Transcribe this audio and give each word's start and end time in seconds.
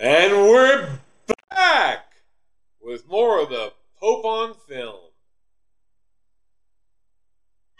And 0.00 0.32
we're 0.32 0.88
back 1.50 2.12
with 2.80 3.08
more 3.08 3.42
of 3.42 3.48
the 3.48 3.72
Pope 4.00 4.24
on 4.24 4.54
film. 4.68 5.10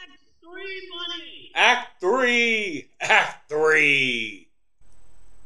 Act 0.00 0.18
three, 0.42 0.90
buddy. 0.90 1.52
Act 1.54 2.00
three! 2.00 2.88
Act 3.00 3.48
three! 3.48 4.48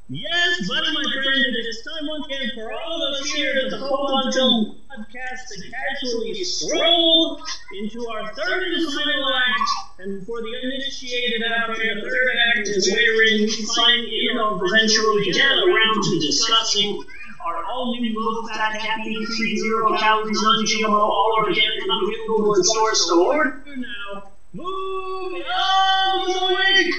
Yes, 0.08 0.66
buddy, 0.66 0.94
my 0.94 1.02
friend, 1.02 1.44
it 1.44 1.66
is 1.68 1.86
time 1.86 2.08
once 2.08 2.24
again 2.26 2.50
for 2.54 2.72
all 2.72 3.06
of 3.06 3.20
us 3.20 3.30
here 3.32 3.52
at 3.66 3.70
the 3.70 3.76
Pope 3.76 3.92
on 3.92 4.32
Film 4.32 4.76
podcast 4.88 5.48
to 5.48 5.70
casually 5.70 6.42
stroll 6.42 7.38
into 7.82 8.08
our 8.08 8.32
third 8.32 8.62
and 8.62 8.92
final 8.94 9.34
act. 9.34 9.70
And 10.02 10.26
for 10.26 10.40
the 10.42 10.48
uninitiated 10.64 11.44
out 11.44 11.76
there, 11.76 11.94
the 11.94 12.10
third 12.10 12.36
act 12.56 12.66
is 12.68 12.90
wherein 12.90 13.42
we 13.42 13.66
find, 13.76 14.08
you 14.08 14.34
know, 14.34 14.60
eventually 14.60 15.30
get 15.30 15.46
around 15.46 16.02
to 16.02 16.18
discussing 16.18 17.04
our 17.46 17.64
all 17.64 17.96
new 18.00 18.18
low 18.18 18.46
fat 18.48 18.80
caffeine 18.80 19.24
free 19.26 19.56
zero 19.56 19.96
calories 19.96 20.42
non 20.42 20.64
GMO 20.64 20.90
all 20.90 21.34
organic 21.38 21.82
unavailable 21.88 22.54
in 22.54 22.64
stores. 22.64 23.06
So 23.06 23.24
order 23.26 23.62
now. 23.76 24.32
Moving 24.52 25.42
on 25.42 26.26
the 26.26 26.54
week. 26.56 26.94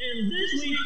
And 0.00 0.32
this 0.32 0.62
week, 0.64 0.78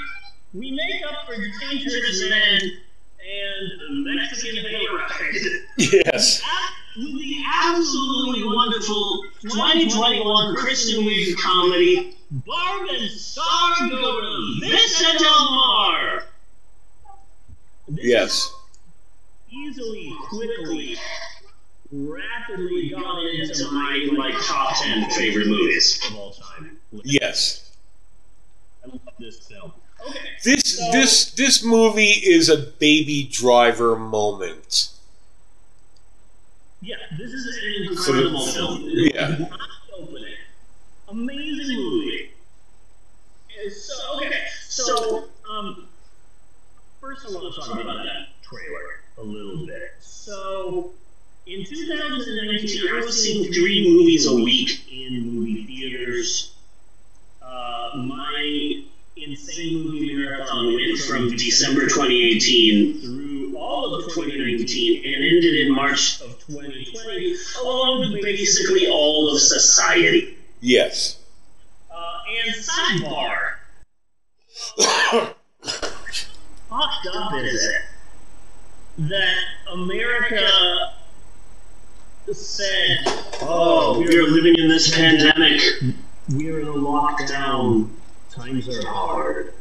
we 0.53 0.73
make 0.73 1.03
up 1.07 1.27
for 1.27 1.37
Dangerous 1.61 2.29
Man 2.29 2.61
and 2.61 4.05
the 4.05 4.15
Mexican 4.17 4.65
Hayride 4.65 5.63
Yes. 5.79 6.43
with 6.97 7.13
the 7.15 7.37
absolutely 7.65 8.45
wonderful 8.45 9.25
2021 9.51 10.57
Kristen 10.57 11.05
Wiig 11.05 11.37
comedy, 11.39 12.17
Barb 12.31 12.89
and 12.89 13.11
Star 13.11 13.89
go 13.91 14.21
to 14.21 14.61
Vista 14.61 15.19
Del 15.19 15.51
Mar. 15.51 16.25
This 17.89 18.05
Yes. 18.05 18.53
easily, 19.51 20.15
quickly, 20.29 20.97
rapidly 21.93 22.89
gone 22.89 23.27
into 23.27 23.71
my 23.71 24.09
like 24.17 24.35
top 24.47 24.75
10 24.83 25.11
favorite 25.11 25.47
movies 25.49 26.01
of 26.09 26.17
all 26.17 26.33
time. 26.33 26.79
Yes. 27.05 27.71
I 28.83 28.89
love 28.89 29.01
this 29.19 29.41
film. 29.47 29.73
Okay. 30.09 30.19
This 30.43 30.79
So- 30.79 30.91
this 30.93 31.31
this 31.33 31.63
movie 31.63 32.11
is 32.13 32.49
a 32.49 32.57
baby 32.57 33.25
driver 33.25 33.95
moment. 33.97 34.89
Yeah, 36.85 36.97
this 37.17 37.33
is 37.33 37.47
an 37.47 37.93
incredible 37.93 38.47
film. 38.47 38.83
Yeah. 38.85 39.39
Opening. 39.97 40.35
Amazing 41.09 41.79
movie. 41.79 42.31
So, 43.71 43.95
okay, 44.17 44.43
so, 44.69 45.25
um, 45.49 45.89
first 47.01 47.25
I 47.27 47.33
want 47.33 47.55
to 47.55 47.59
talk 47.59 47.81
about 47.81 48.05
that 48.05 48.27
trailer 48.43 49.01
a 49.17 49.23
little 49.23 49.65
bit. 49.65 49.93
So, 50.01 50.91
in 51.47 51.65
2019, 51.65 52.89
I 52.95 53.01
was 53.01 53.23
seeing 53.23 53.51
three 53.51 53.91
movies 53.91 54.27
a 54.27 54.35
week 54.35 54.93
in 54.93 55.33
movie 55.33 55.65
theaters. 55.65 56.55
Uh, 57.41 57.93
my 57.97 58.85
insane 59.17 59.85
movie 59.85 60.17
marathon 60.17 60.75
went 60.75 60.99
from 60.99 61.31
December 61.31 61.83
2018 61.83 63.01
through 63.01 63.34
all 63.65 63.95
of 63.95 64.05
2019 64.13 65.05
and 65.05 65.25
ended 65.25 65.67
in 65.67 65.75
March 65.75 66.21
of 66.21 66.39
2020, 66.47 67.37
along 67.63 68.13
with 68.13 68.23
basically 68.23 68.87
all 68.87 69.33
of 69.33 69.41
society. 69.41 70.37
Yes. 70.61 71.19
Uh, 71.91 72.21
and 72.45 72.55
sidebar, 72.55 73.55
fucked 76.69 77.07
up 77.15 77.35
is 77.35 77.65
it 77.65 77.81
that 78.99 79.37
America 79.73 80.95
said, 82.33 82.99
"Oh, 83.43 83.99
we 83.99 84.17
are 84.17 84.29
living 84.29 84.55
in 84.59 84.69
this 84.69 84.95
pandemic. 84.95 85.61
We 86.35 86.51
are 86.51 86.61
in 86.61 86.69
a 86.69 86.73
lockdown. 86.73 87.91
Times 88.31 88.69
are 88.69 88.87
hard, 88.87 89.55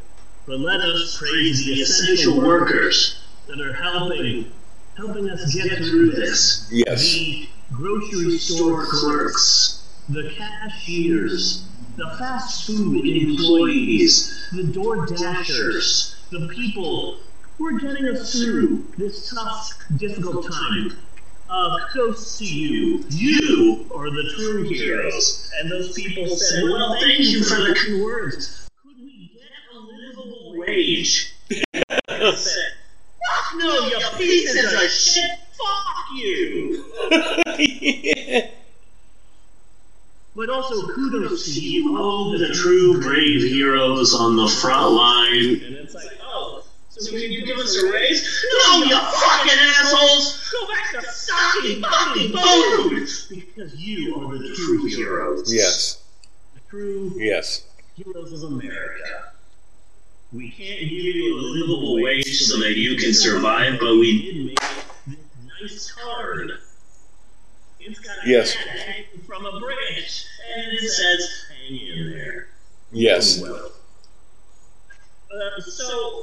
but 0.46 0.60
let 0.60 0.80
us 0.80 1.16
praise 1.18 1.64
the 1.64 1.80
essential 1.80 2.40
workers 2.40 3.23
that 3.46 3.60
are 3.60 3.72
helping 3.72 4.50
helping 4.96 5.28
us 5.30 5.54
get 5.54 5.78
through 5.78 6.10
this. 6.10 6.68
Yes. 6.70 7.02
The 7.02 7.48
grocery 7.72 8.38
store 8.38 8.86
clerks, 8.86 9.88
the 10.08 10.30
cashiers, 10.36 11.66
the 11.96 12.14
fast 12.18 12.66
food 12.66 13.04
employees, 13.06 14.48
the 14.52 14.64
door 14.64 15.06
dashers, 15.06 16.16
the 16.30 16.48
people 16.48 17.18
who 17.58 17.66
are 17.66 17.78
getting 17.78 18.06
us 18.08 18.32
through 18.32 18.84
this 18.98 19.30
tough, 19.30 19.72
difficult 19.96 20.50
time. 20.50 20.96
Uh, 21.48 21.78
kudos 21.92 22.38
to 22.38 22.44
you. 22.44 23.04
You 23.10 23.86
are 23.94 24.10
the 24.10 24.32
true 24.36 24.62
heroes. 24.62 25.50
And 25.60 25.70
those 25.70 25.92
people 25.92 26.26
said, 26.36 26.64
well, 26.64 26.96
thank 27.00 27.20
you 27.20 27.44
for 27.44 27.56
the 27.56 27.74
kind 27.74 28.02
words. 28.02 28.68
Could 28.82 28.96
we 28.96 29.30
get 29.34 29.42
a 29.72 29.78
livable 29.78 30.54
wage? 30.56 31.34
I 33.56 33.58
said, 33.58 33.58
fuck 33.58 33.58
no, 33.58 33.86
you 33.88 33.98
pieces 34.18 34.72
of 34.72 34.90
shit. 34.90 35.30
Fuck 35.56 36.06
you. 36.14 36.84
But 40.36 40.50
also 40.50 40.88
kudos 40.88 41.44
to 41.54 41.60
you, 41.60 41.96
all 41.96 42.32
the 42.36 42.48
true 42.52 43.00
brave 43.00 43.40
heroes 43.42 44.12
on 44.16 44.34
the 44.34 44.48
front 44.48 44.90
line. 44.92 45.60
And 45.64 45.76
it's 45.76 45.94
like, 45.94 46.10
oh, 46.24 46.64
so 46.88 47.08
can 47.12 47.20
you 47.30 47.46
give 47.46 47.56
us 47.58 47.76
a 47.76 47.88
raise? 47.92 48.44
No, 48.66 48.82
you 48.82 48.96
fucking 48.98 49.58
assholes! 49.60 50.50
Go 50.50 50.66
back 50.66 50.90
to 50.92 51.02
sucking 51.08 51.82
fucking 51.82 52.32
food! 52.32 53.08
Because 53.30 53.76
you 53.76 54.16
are 54.16 54.36
the 54.36 54.52
true 54.56 54.84
heroes. 54.86 55.52
yes. 55.54 56.02
The 56.54 56.60
true 56.68 57.12
Yes. 57.16 57.62
heroes 57.94 58.32
of 58.42 58.50
America. 58.50 59.33
We 60.34 60.50
can't 60.50 60.80
give 60.80 60.90
you 60.90 61.38
a 61.38 61.40
livable 61.40 62.02
wage 62.02 62.40
so 62.42 62.58
that 62.58 62.76
you 62.76 62.96
can 62.96 63.14
survive, 63.14 63.78
but 63.78 63.94
we 63.96 64.22
did 64.22 64.46
make 64.46 64.60
this 65.06 65.16
nice 65.60 65.92
card. 65.92 66.50
It's 67.78 68.00
got 68.00 68.16
a 68.24 68.28
Yes. 68.28 68.52
hat 68.54 68.66
hanging 68.78 69.20
from 69.26 69.46
a 69.46 69.60
bridge, 69.60 70.26
and 70.56 70.72
it 70.72 70.88
says, 70.90 71.44
hang 71.50 71.76
in 71.78 72.10
there. 72.10 72.48
Yes. 72.90 73.40
Well. 73.40 73.70
Uh, 75.32 75.60
so, 75.60 76.22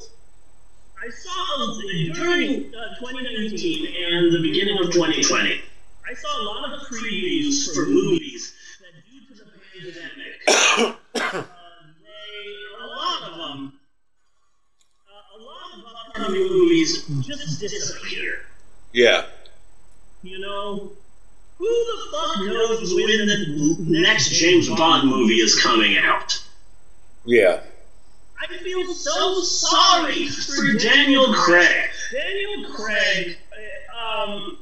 I 1.01 1.09
saw 1.09 1.79
during 2.13 2.73
uh, 2.75 2.95
2019 2.99 3.95
and 4.03 4.33
the 4.33 4.41
beginning 4.41 4.78
of 4.79 4.91
2020, 4.91 5.61
I 6.09 6.13
saw 6.13 6.41
a 6.41 6.43
lot 6.43 6.73
of 6.73 6.81
previews 6.88 7.73
for 7.73 7.85
movies 7.85 8.53
that, 8.81 8.91
due 9.09 9.22
to 9.35 9.43
the 9.43 9.51
pandemic, 9.73 10.41
uh, 10.47 11.43
they, 12.03 12.83
a 12.83 12.85
lot 12.85 13.23
of 13.31 13.38
them, 13.38 13.73
uh, 15.07 15.38
a 15.38 15.39
lot 15.41 15.73
of 15.75 16.11
upcoming 16.22 16.48
movies 16.48 17.06
just 17.22 17.59
disappear. 17.59 18.40
Yeah. 18.94 19.26
You 20.24 20.40
know, 20.40 20.92
who 21.58 21.66
the 21.66 22.12
fuck 22.12 22.46
knows 22.46 22.94
when 22.94 23.28
the 23.28 24.00
next 24.02 24.30
James 24.30 24.70
Bond 24.70 25.09
movie 25.09 25.36
is 25.36 25.59
coming 25.59 25.98
out? 25.98 26.42
Yeah. 27.26 27.62
I 28.40 28.48
feel 28.58 28.94
so 28.94 29.42
sorry 29.42 30.28
for 30.28 30.78
Daniel 30.78 31.34
Craig. 31.34 31.90
Daniel 32.12 32.72
Craig, 32.74 33.38
uh, 33.94 34.32
um, 34.32 34.58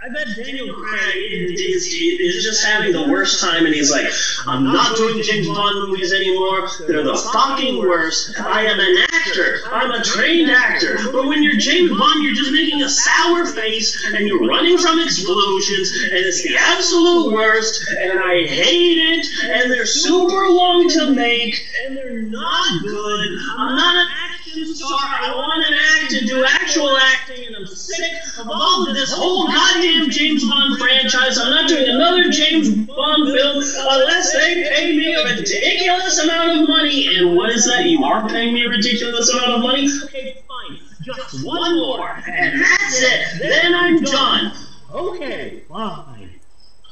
I 0.00 0.08
bet 0.10 0.28
Daniel 0.36 0.72
Craig 0.74 1.32
is, 1.58 2.44
just 2.44 2.64
having 2.64 2.92
the 2.92 3.08
worst 3.10 3.40
time, 3.40 3.66
and 3.66 3.74
he's 3.74 3.90
like, 3.90 4.06
I'm 4.46 4.62
not 4.62 4.96
doing 4.96 5.20
James 5.20 5.48
Bond 5.48 5.88
movies 5.88 6.12
anymore. 6.12 6.68
They're 6.86 7.02
the 7.02 7.16
fucking 7.32 7.78
worst. 7.78 8.38
I 8.40 8.64
am 8.66 8.78
an 8.78 8.96
actor. 9.12 9.58
I'm 9.72 9.90
a 9.90 10.04
trained 10.04 10.52
actor. 10.52 10.98
But 11.10 11.26
when 11.26 11.42
you're 11.42 11.56
James 11.58 11.90
Bond, 11.90 12.22
you're 12.22 12.34
just 12.34 12.52
making 12.52 12.80
a 12.80 12.88
sour 12.88 13.44
face, 13.46 14.04
and 14.06 14.28
you're 14.28 14.46
running 14.46 14.78
from 14.78 15.00
explosions, 15.00 15.90
and 16.04 16.24
it's 16.24 16.44
the 16.44 16.56
absolute 16.56 17.32
worst, 17.32 17.90
and 17.90 18.20
I 18.20 18.46
hate 18.46 18.98
it, 18.98 19.26
and 19.50 19.68
they're 19.68 19.84
super 19.84 20.48
long 20.48 20.88
to 20.90 21.10
make, 21.10 21.60
and 21.84 21.96
they're 21.96 22.22
not 22.22 22.82
good. 22.82 23.38
I'm 23.56 23.74
not 23.74 23.96
an 23.96 24.08
action 24.48 24.74
star. 24.74 24.98
I 25.00 25.34
want 25.34 25.66
an 25.66 25.74
act 25.74 26.12
and 26.14 26.28
do 26.28 26.44
actual 26.44 26.96
acting, 26.96 27.46
and 27.46 27.56
I'm 27.56 27.66
sick 27.66 28.12
of 28.38 28.48
all 28.48 28.88
of 28.88 28.94
this 28.94 29.12
whole 29.12 29.46
goddamn 29.46 30.10
James 30.10 30.48
Bond 30.48 30.78
franchise. 30.78 31.38
I'm 31.38 31.50
not 31.50 31.68
doing 31.68 31.88
another 31.88 32.30
James 32.30 32.70
Bond 32.70 33.32
film 33.32 33.56
unless 33.56 34.32
they 34.32 34.68
pay 34.68 34.96
me 34.96 35.14
a 35.14 35.24
ridiculous 35.24 36.18
amount 36.18 36.60
of 36.60 36.68
money. 36.68 37.16
And 37.16 37.36
what 37.36 37.50
is 37.50 37.66
that? 37.66 37.86
You 37.86 38.04
are 38.04 38.28
paying 38.28 38.54
me 38.54 38.64
a 38.64 38.68
ridiculous 38.68 39.32
amount 39.32 39.52
of 39.52 39.60
money? 39.60 39.88
Okay, 40.04 40.38
fine. 40.48 40.78
Just 41.02 41.44
one 41.44 41.76
more, 41.78 42.10
and 42.26 42.60
that's 42.60 43.02
it. 43.02 43.40
Then 43.40 43.74
I'm 43.74 44.02
done. 44.02 44.52
Okay, 44.92 45.62
fine. 45.68 46.30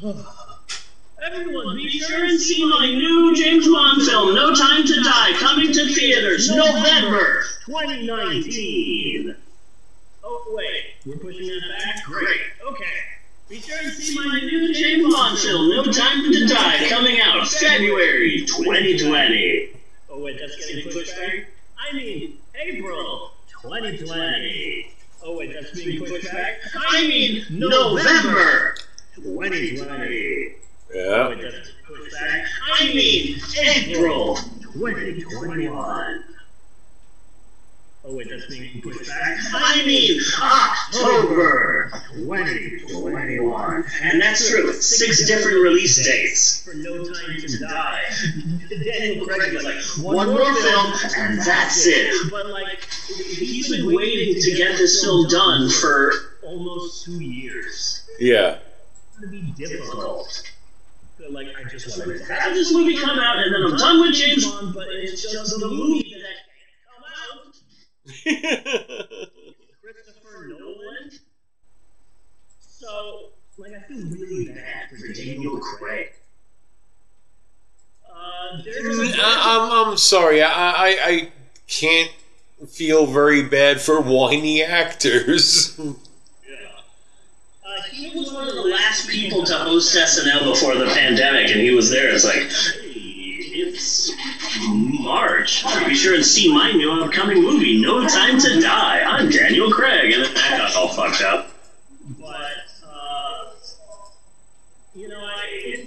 Everyone, 1.26 1.75
be 1.75 1.88
sure 1.88 2.25
and 2.25 2.38
see 2.38 2.64
my 2.64 2.87
new 2.87 3.34
James 3.34 3.67
Bond 3.67 4.00
film, 4.02 4.37
No 4.37 4.55
Time 4.55 4.87
to 4.87 5.02
Die, 5.02 5.32
coming 5.38 5.73
to 5.73 5.93
theaters 5.93 6.49
November 6.55 7.43
2019. 7.64 9.34
Oh, 10.23 10.55
wait, 10.55 10.84
we're 11.05 11.17
pushing 11.17 11.49
that 11.49 11.62
back? 11.78 12.05
Great, 12.05 12.40
okay. 12.69 12.84
Be 13.49 13.61
sure 13.61 13.76
and 13.82 13.93
see 13.93 14.14
my 14.17 14.38
new 14.38 14.73
James 14.73 15.12
Bond 15.12 15.37
film, 15.38 15.69
No 15.70 15.82
Time 15.82 16.32
to 16.32 16.46
Die, 16.46 16.88
coming 16.88 17.20
out 17.20 17.49
February 17.49 18.44
2020. 18.46 19.70
Oh, 20.08 20.23
wait, 20.23 20.38
that's 20.38 20.55
getting 20.64 20.93
pushed 20.93 21.17
back? 21.17 21.46
I 21.76 21.93
mean, 21.96 22.38
April 22.55 23.32
2020. 23.62 24.93
Oh, 25.25 25.37
wait, 25.37 25.52
that's 25.52 25.73
being 25.73 25.99
pushed 26.05 26.31
back? 26.31 26.61
I 26.76 27.02
mean, 27.08 27.44
November 27.50 28.76
2020. 29.17 30.55
Yeah. 30.94 31.29
Wait, 31.29 31.43
that's 31.43 31.71
pushed 31.87 32.12
back? 32.12 32.47
I 32.73 32.87
mean, 32.87 33.38
April 33.61 34.37
2021. 34.75 36.25
Oh, 38.09 38.15
wait, 38.15 38.29
that's 38.31 38.47
being 38.47 38.81
pushed 38.81 39.09
back? 39.09 39.37
I 39.53 39.85
mean, 39.85 40.21
October 40.41 41.91
2021. 42.15 43.85
And 44.00 44.23
that's 44.23 44.49
true. 44.49 44.73
Six 44.73 45.27
different 45.27 45.61
release 45.61 45.97
dates. 46.05 46.62
For 46.65 46.75
No 46.75 47.03
Time 47.05 47.41
to 47.41 47.59
Die. 47.59 48.03
Daniel 48.85 49.27
Craig 49.27 49.55
is 49.55 49.65
like, 49.65 49.83
one 50.05 50.29
more 50.29 50.55
film, 50.55 50.93
and 51.17 51.41
that's 51.41 51.85
it. 51.87 52.31
But, 52.31 52.47
like, 52.47 52.87
he's 53.09 53.71
been 53.71 53.87
waiting 53.93 54.41
to 54.41 54.53
get 54.53 54.79
this 54.79 55.03
film 55.03 55.27
done 55.27 55.69
for 55.69 56.12
almost 56.44 57.05
two 57.06 57.21
years. 57.21 58.09
Yeah. 58.21 58.59
It's 59.09 59.19
going 59.19 59.33
to 59.33 59.43
be 59.47 59.50
difficult. 59.53 60.45
Like, 61.31 61.49
I 61.58 61.69
just 61.69 61.99
want 61.99 62.19
to 62.19 62.34
have 62.34 62.55
this 62.55 62.73
movie 62.73 62.96
come 62.96 63.19
out, 63.19 63.38
and 63.38 63.55
then 63.55 63.73
I'm 63.73 63.76
done 63.76 64.00
with 64.00 64.14
James 64.14 64.46
Bond, 64.46 64.75
but 64.75 64.87
it's 64.88 65.23
just 65.23 65.58
the 65.58 65.69
movie 65.69 66.14
that 66.14 66.37
can't 66.52 66.76
come 66.87 67.05
out. 67.23 67.56
Christopher 69.82 70.49
Nolan. 70.49 71.11
So, 72.58 73.31
like, 73.58 73.73
I 73.73 73.81
feel 73.88 74.06
really 74.06 74.49
bad 74.49 74.90
for 74.90 75.12
Daniel 75.12 75.58
Craig. 75.58 76.12
Uh, 78.08 78.58
I, 78.58 79.43
I'm, 79.44 79.88
I'm 79.90 79.96
sorry. 79.96 80.43
I, 80.43 80.49
I, 80.49 80.96
I 81.02 81.28
can't 81.67 82.11
feel 82.69 83.06
very 83.06 83.43
bad 83.43 83.81
for 83.81 84.00
whiny 84.00 84.62
actors. 84.62 85.78
Uh, 87.66 87.82
he 87.90 88.10
was 88.10 88.32
one 88.32 88.46
of 88.46 88.54
the 88.54 88.62
last 88.62 89.08
people 89.08 89.44
to 89.44 89.52
host 89.54 89.92
SNL 89.92 90.52
before 90.52 90.76
the 90.76 90.86
pandemic, 90.86 91.50
and 91.50 91.60
he 91.60 91.70
was 91.70 91.90
there. 91.90 92.08
It's 92.14 92.22
like, 92.22 92.48
hey, 92.48 92.78
it's 93.58 94.12
March. 94.68 95.64
Be 95.84 95.92
sure 95.92 96.14
and 96.14 96.24
see 96.24 96.52
my 96.52 96.70
new 96.70 96.92
upcoming 96.92 97.42
movie, 97.42 97.80
No 97.80 98.06
Time 98.06 98.38
to 98.38 98.60
Die. 98.60 99.00
I'm 99.00 99.28
Daniel 99.30 99.68
Craig, 99.72 100.12
and 100.12 100.24
then 100.24 100.34
that 100.34 100.50
got 100.58 100.76
all 100.76 100.94
fucked 100.94 101.22
up. 101.22 101.48
But, 102.20 102.36
uh, 102.86 103.50
you 104.94 105.08
know, 105.08 105.18
I, 105.18 105.86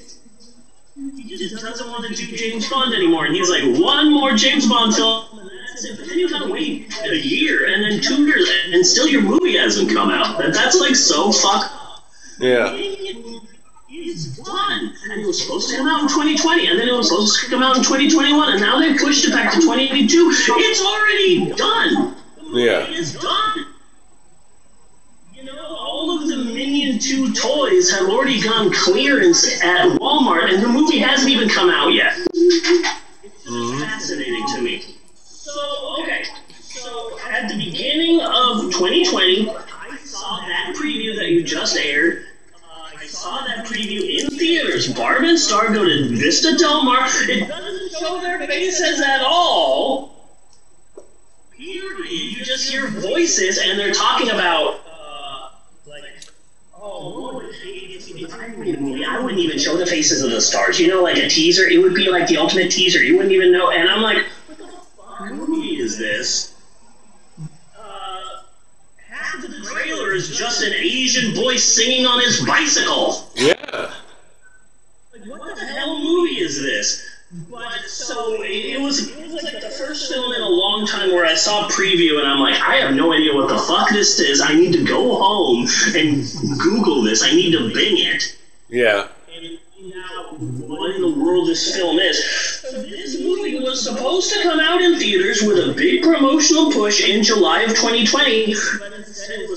he 1.16 1.38
just 1.38 1.64
doesn't 1.64 1.88
want 1.88 2.06
to 2.08 2.14
do 2.14 2.36
James 2.36 2.70
Bond 2.70 2.94
anymore, 2.94 3.24
and 3.24 3.34
he's 3.34 3.50
like, 3.50 3.64
one 3.64 4.12
more 4.12 4.34
James 4.34 4.68
Bond 4.68 4.94
film. 4.94 5.39
And 5.86 5.90
that's. 5.90 6.00
But 6.00 6.10
then 6.10 6.20
you 6.20 6.30
gotta 6.30 6.52
wait 6.52 6.94
a 7.04 7.16
year 7.16 7.66
and 7.68 7.84
then 7.84 8.02
two 8.02 8.26
years, 8.26 8.50
and 8.72 8.86
still 8.86 9.08
your 9.08 9.22
movie 9.22 9.58
hasn't 9.58 9.92
come 9.92 10.10
out. 10.10 10.38
That, 10.38 10.54
that's 10.54 10.80
like 10.80 10.96
so 10.96 11.32
fucked 11.32 11.74
up. 11.74 12.04
yeah. 12.40 12.76
It's 13.92 14.38
done. 14.38 14.94
And 15.12 15.22
it 15.22 15.28
was 15.28 15.42
supposed 15.42 15.70
to 15.70 15.76
come 15.78 15.88
out 15.88 16.04
in 16.04 16.08
2020, 16.08 16.68
and 16.68 16.80
then 16.80 16.88
it 16.88 16.94
was 16.94 17.10
supposed 17.10 17.44
to 17.44 17.50
come 17.50 17.62
out 17.62 17.78
in 17.78 17.84
2021, 17.84 18.54
and 18.54 18.62
now 18.62 18.80
they 18.80 18.98
pushed 18.98 19.26
it 19.26 19.32
back 19.32 19.52
to 19.54 19.60
2022. 19.60 20.32
It's 20.32 20.82
already 20.82 21.52
done. 21.56 22.16
Yeah. 22.54 22.86
It's 22.88 23.14
done. 23.14 23.66
You 25.34 25.44
know, 25.44 25.66
all 25.66 26.20
of 26.22 26.28
the 26.30 26.38
Minion 26.38 27.00
2 27.00 27.34
toys 27.34 27.92
have 27.92 28.10
already 28.10 28.42
gone 28.42 28.72
clearance 28.74 29.62
at 29.64 29.88
Walmart, 30.00 30.54
and 30.54 30.64
the 30.64 30.70
movie 30.70 31.00
hasn't 31.00 31.30
even 31.32 31.50
come 31.50 31.70
out 31.70 31.90
yet. 31.94 32.14
It's 32.34 33.44
just 33.44 33.80
fascinating 33.84 34.46
to 34.56 34.62
me. 34.62 34.84
So, 35.16 35.96
okay. 36.02 36.24
So, 36.62 37.20
at 37.30 37.50
the 37.50 37.58
beginning 37.58 38.22
of 38.22 38.72
2020, 38.72 39.50
I 39.50 39.98
saw 40.04 40.40
that 40.48 40.76
preview 40.76 41.16
that 41.18 41.30
you 41.32 41.44
just 41.44 41.78
aired. 41.78 42.26
Uh, 42.56 42.90
I 42.98 43.06
saw 43.06 43.46
that 43.46 43.66
preview 43.66 44.20
in 44.20 44.38
Star 45.38 45.74
go 45.74 45.84
to 45.86 46.10
Vista 46.10 46.56
Del 46.58 46.84
Mar. 46.84 47.08
It 47.08 47.48
doesn't 47.48 48.00
show 48.00 48.20
their 48.22 48.40
faces 48.48 49.02
at 49.02 49.22
all. 49.22 50.16
Period. 51.58 52.10
You 52.10 52.44
just 52.44 52.70
hear 52.70 52.88
voices, 52.88 53.58
and 53.58 53.78
they're 53.78 53.94
talking 53.94 54.30
about, 54.30 54.82
uh, 54.92 55.50
like, 55.88 56.04
oh, 56.76 57.42
I 57.42 59.20
wouldn't 59.22 59.40
even 59.40 59.60
show 59.60 59.78
the 59.78 59.86
faces 59.86 60.22
of 60.24 60.32
the 60.32 60.42
stars. 60.42 60.80
You 60.80 60.88
know, 60.88 61.04
like 61.04 61.18
a 61.18 61.28
teaser. 61.30 61.68
It 61.68 61.82
would 61.82 61.94
be 61.94 62.10
like 62.10 62.28
the 62.28 62.38
ultimate 62.38 62.72
teaser. 62.72 63.04
You 63.04 63.16
wouldn't 63.18 63.34
even 63.34 63.52
know. 63.52 63.72
And 63.72 63.90
I'm 63.90 64.02
like, 64.02 64.26
what 64.48 64.58
the 64.58 64.68
fuck 64.68 65.32
movie 65.34 65.80
is 65.80 65.98
this? 65.98 66.56
Uh, 67.78 68.42
half 69.10 69.44
of 69.44 69.52
the 69.52 69.62
trailer 69.64 70.14
is 70.14 70.30
just 70.36 70.64
an 70.64 70.74
Asian 70.74 71.36
boy 71.36 71.58
singing 71.58 72.06
on 72.06 72.22
his 72.22 72.46
bicycle. 72.46 73.30
Yeah. 73.36 73.94
Hell 75.80 75.98
movie 75.98 76.42
is 76.42 76.62
this? 76.62 77.06
But 77.50 77.86
so 77.88 78.42
it, 78.42 78.50
it 78.50 78.82
was 78.82 79.08
it 79.08 79.32
was 79.32 79.44
like 79.44 79.62
the 79.62 79.70
first 79.70 80.12
film 80.12 80.34
in 80.34 80.42
a 80.42 80.50
long 80.50 80.86
time 80.86 81.12
where 81.12 81.26
I 81.26 81.36
saw 81.36 81.68
a 81.68 81.72
preview 81.72 82.20
and 82.20 82.28
I'm 82.28 82.40
like, 82.40 82.60
I 82.60 82.76
have 82.78 82.96
no 82.96 83.14
idea 83.14 83.34
what 83.34 83.48
the 83.48 83.58
fuck 83.60 83.90
this 83.92 84.20
is. 84.20 84.42
I 84.42 84.56
need 84.56 84.74
to 84.74 84.84
go 84.84 85.16
home 85.16 85.68
and 85.96 86.26
Google 86.60 87.04
this. 87.04 87.24
I 87.24 87.32
need 87.32 87.52
to 87.52 87.74
Bing 87.74 87.98
it. 87.98 88.36
Yeah. 88.68 89.08
And 89.34 89.60
now, 89.80 90.34
what 90.68 90.96
in 90.96 91.02
the 91.02 91.20
world 91.24 91.48
this 91.48 91.74
film 91.74 92.00
is? 92.00 92.22
So 92.62 92.82
this 92.82 93.18
movie 93.22 93.60
was 93.60 93.82
supposed 93.82 94.34
to 94.34 94.42
come 94.42 94.60
out 94.60 94.82
in 94.82 95.00
theaters 95.00 95.42
with 95.42 95.58
a 95.60 95.74
big 95.74 96.04
promotional 96.04 96.74
push 96.74 97.08
in 97.08 97.24
July 97.24 97.62
of 97.62 97.70
2020, 97.70 98.54
but 98.80 98.92
instead 98.92 98.99
it 98.99 98.99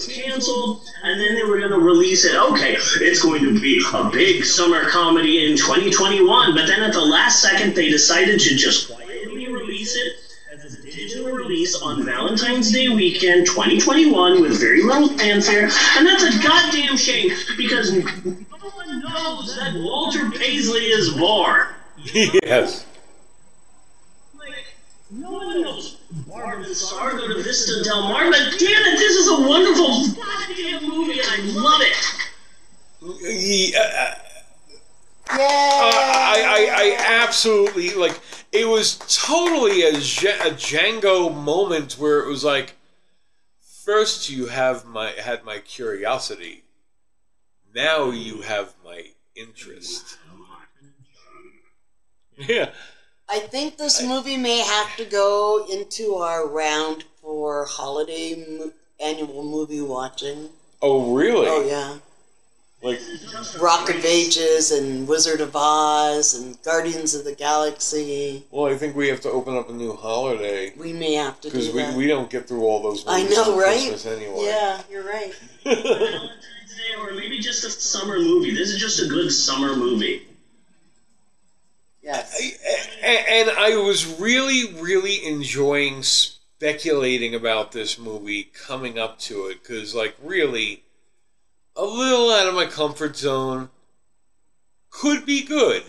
was 0.06 0.14
canceled, 0.14 0.88
and 1.02 1.20
then 1.20 1.34
they 1.34 1.44
were 1.44 1.58
going 1.58 1.70
to 1.70 1.78
release 1.78 2.24
it. 2.24 2.34
Okay, 2.34 2.74
it's 2.74 3.22
going 3.22 3.42
to 3.42 3.60
be 3.60 3.82
a 3.94 4.10
big 4.10 4.44
summer 4.44 4.88
comedy 4.88 5.46
in 5.46 5.56
2021, 5.56 6.54
but 6.54 6.66
then 6.66 6.82
at 6.82 6.92
the 6.92 7.00
last 7.00 7.40
second 7.42 7.74
they 7.74 7.88
decided 7.88 8.40
to 8.40 8.56
just 8.56 8.90
quietly 8.90 9.48
release 9.48 9.96
it 9.96 10.12
as 10.52 10.74
a 10.74 10.82
digital 10.82 11.32
release 11.32 11.80
on 11.80 12.04
Valentine's 12.04 12.70
Day 12.70 12.88
weekend 12.88 13.46
2021 13.46 14.40
with 14.40 14.60
very 14.60 14.82
little 14.82 15.08
fanfare, 15.08 15.64
and 15.96 16.06
that's 16.06 16.24
a 16.24 16.42
goddamn 16.42 16.96
shame 16.96 17.30
because 17.56 17.92
no 17.92 18.70
one 18.70 19.00
knows 19.00 19.56
that 19.56 19.74
Walter 19.74 20.30
Paisley 20.30 20.86
is 20.86 21.10
born. 21.10 21.66
yes. 22.14 22.86
Like, 24.38 24.64
no 25.10 25.30
one 25.30 25.62
knows 25.62 26.01
Barbara 26.28 26.64
and 26.64 26.76
Star 26.76 27.12
go 27.12 27.28
to 27.28 27.42
Vista 27.42 27.82
Del 27.84 28.02
Mar, 28.02 28.30
but 28.30 28.38
damn 28.38 28.60
it, 28.60 28.98
this 28.98 29.16
is 29.16 29.28
a 29.28 29.48
wonderful 29.48 30.08
goddamn 30.22 30.88
movie 30.88 31.20
and 31.20 31.28
I 31.28 31.36
love 31.60 31.80
it. 31.80 31.96
Yeah. 33.72 34.16
Uh, 35.30 35.38
I, 35.38 36.44
I, 36.46 36.76
I 36.76 37.22
absolutely 37.22 37.94
like 37.94 38.20
it 38.52 38.68
was 38.68 38.98
totally 38.98 39.82
a, 39.82 39.90
a 39.90 40.52
Django 40.52 41.34
moment 41.34 41.94
where 41.94 42.20
it 42.20 42.28
was 42.28 42.44
like 42.44 42.74
first 43.60 44.28
you 44.28 44.46
have 44.46 44.84
my 44.84 45.10
had 45.12 45.44
my 45.44 45.58
curiosity 45.58 46.64
now 47.74 48.10
you 48.10 48.42
have 48.42 48.74
my 48.84 49.06
interest 49.34 50.18
yeah 52.36 52.70
I 53.32 53.38
think 53.38 53.78
this 53.78 54.02
movie 54.02 54.36
may 54.36 54.58
have 54.58 54.94
to 54.98 55.04
go 55.06 55.66
into 55.70 56.16
our 56.16 56.46
round 56.46 57.04
for 57.22 57.64
holiday 57.64 58.34
mo- 58.58 58.72
annual 59.00 59.42
movie 59.42 59.80
watching. 59.80 60.50
oh 60.82 61.14
really 61.14 61.46
Oh 61.48 61.64
yeah, 61.66 61.96
like 62.82 63.00
Rock 63.58 63.88
of 63.88 64.04
Ages 64.04 64.70
and 64.70 65.08
Wizard 65.08 65.40
of 65.40 65.56
Oz 65.56 66.34
and 66.34 66.60
Guardians 66.62 67.14
of 67.14 67.24
the 67.24 67.34
Galaxy. 67.34 68.44
well 68.50 68.66
I 68.70 68.76
think 68.76 68.94
we 68.94 69.08
have 69.08 69.22
to 69.22 69.30
open 69.30 69.56
up 69.56 69.70
a 69.70 69.72
new 69.72 69.94
holiday 69.94 70.72
We 70.76 70.92
may 70.92 71.14
have 71.14 71.40
to 71.40 71.48
because 71.48 71.68
do 71.68 71.76
we, 71.76 71.82
that. 71.82 71.96
we 71.96 72.06
don't 72.06 72.28
get 72.28 72.46
through 72.46 72.64
all 72.64 72.82
those 72.82 73.02
I 73.06 73.22
know, 73.22 73.52
on 73.54 73.58
right? 73.58 73.88
Christmas 73.88 74.04
anyway 74.06 74.44
Yeah, 74.44 74.82
you're 74.90 75.04
right. 75.04 75.32
Or 77.00 77.12
maybe 77.12 77.38
just 77.38 77.64
a 77.64 77.70
summer 77.70 78.18
movie. 78.18 78.54
This 78.54 78.70
is 78.70 78.78
just 78.80 79.00
a 79.02 79.06
good 79.08 79.30
summer 79.32 79.74
movie. 79.76 80.22
Yes. 82.02 82.58
A- 83.02 83.30
and 83.30 83.50
I 83.50 83.76
was 83.76 84.18
really, 84.18 84.74
really 84.74 85.24
enjoying 85.24 86.02
speculating 86.02 87.34
about 87.34 87.72
this 87.72 87.98
movie 87.98 88.44
coming 88.44 88.98
up 88.98 89.18
to 89.20 89.46
it 89.46 89.62
because, 89.62 89.94
like, 89.94 90.16
really, 90.22 90.82
a 91.76 91.84
little 91.84 92.30
out 92.30 92.48
of 92.48 92.54
my 92.54 92.66
comfort 92.66 93.16
zone 93.16 93.70
could 94.90 95.24
be 95.24 95.42
good, 95.42 95.84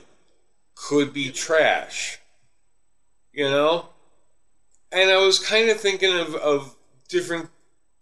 could 0.76 1.14
be 1.14 1.32
trash. 1.32 2.20
You 3.32 3.50
know? 3.50 3.90
And 4.92 5.10
I 5.10 5.18
was 5.18 5.40
kind 5.40 5.70
of 5.70 5.80
thinking 5.80 6.16
of, 6.16 6.36
of 6.36 6.76
different 7.10 7.50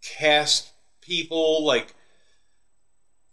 cast 0.02 0.70
people, 1.00 1.64
like 1.64 1.94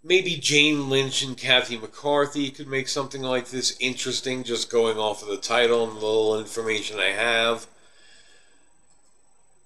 maybe 0.04 0.36
Jane 0.36 0.90
Lynch 0.90 1.24
and 1.24 1.38
Kathy 1.38 1.78
McCarthy 1.78 2.52
could 2.52 2.68
make 2.68 2.88
something 2.88 3.22
like 3.22 3.48
this 3.48 3.78
interesting, 3.80 4.44
just 4.44 4.72
going 4.72 4.98
off 4.98 5.22
of 5.22 5.30
the 5.30 5.38
title 5.38 5.84
and 5.84 5.94
the 5.94 6.06
little 6.06 6.40
information 6.40 7.00
I 7.00 7.12
have. 7.12 7.68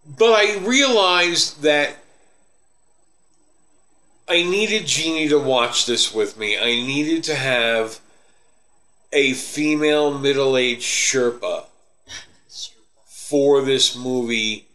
But 0.05 0.33
I 0.33 0.57
realized 0.57 1.61
that 1.61 1.97
I 4.27 4.43
needed 4.43 4.85
Jeannie 4.85 5.29
to 5.29 5.39
watch 5.39 5.85
this 5.85 6.13
with 6.13 6.37
me. 6.37 6.57
I 6.57 6.65
needed 6.65 7.23
to 7.25 7.35
have 7.35 7.99
a 9.11 9.33
female 9.33 10.17
middle 10.17 10.57
aged 10.57 10.81
Sherpa 10.81 11.65
for 13.05 13.61
this 13.61 13.95
movie 13.95 14.65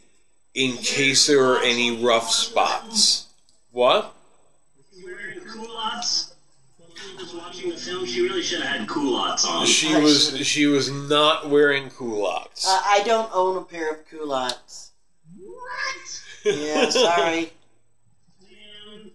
in 0.53 0.77
case 0.77 1.27
there 1.27 1.45
are 1.45 1.61
any 1.61 2.03
rough 2.03 2.29
spots. 2.29 3.27
What? 3.71 4.13
Wearing 5.03 5.41
culottes. 5.41 6.33
When 6.77 6.89
she 6.95 7.15
was 7.15 7.33
watching 7.59 7.75
the 7.75 7.77
film, 7.81 8.05
she 8.05 8.21
really 8.21 8.41
should 8.41 8.61
have 8.61 8.79
had 8.79 8.87
culottes 8.89 9.45
on. 9.45 9.65
She 9.65 9.95
was 9.95 10.37
she 10.45 10.65
was 10.65 10.91
not 10.91 11.49
wearing 11.49 11.89
culottes. 11.89 12.67
Uh, 12.67 12.81
I 12.85 13.03
don't 13.03 13.29
own 13.33 13.57
a 13.57 13.61
pair 13.61 13.91
of 13.91 14.07
culottes. 14.09 14.91
What? 15.37 16.21
Yeah, 16.45 16.89
sorry. 16.89 17.51
Man. 18.41 19.11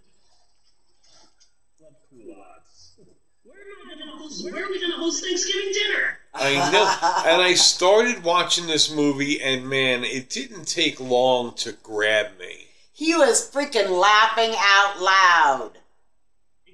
Love 1.80 1.94
culottes. 2.10 2.96
Where 3.44 3.56
am 3.58 3.98
gonna 3.98 4.10
host? 4.18 4.44
Where 4.44 4.64
are 4.64 4.68
we 4.70 4.80
gonna 4.80 4.96
host 4.96 5.24
Thanksgiving 5.24 5.72
dinner? 5.72 6.18
I 6.36 6.54
know. 6.72 7.30
And 7.30 7.40
I 7.40 7.54
started 7.54 8.24
watching 8.24 8.66
this 8.66 8.92
movie, 8.92 9.40
and 9.40 9.68
man, 9.68 10.02
it 10.02 10.28
didn't 10.30 10.66
take 10.66 10.98
long 10.98 11.54
to 11.54 11.72
grab 11.82 12.38
me. 12.40 12.66
he 12.92 13.14
was 13.14 13.48
freaking 13.50 13.88
laughing 14.00 14.52
out 14.58 15.00
loud. 15.00 15.70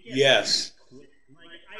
Yes. 0.02 0.72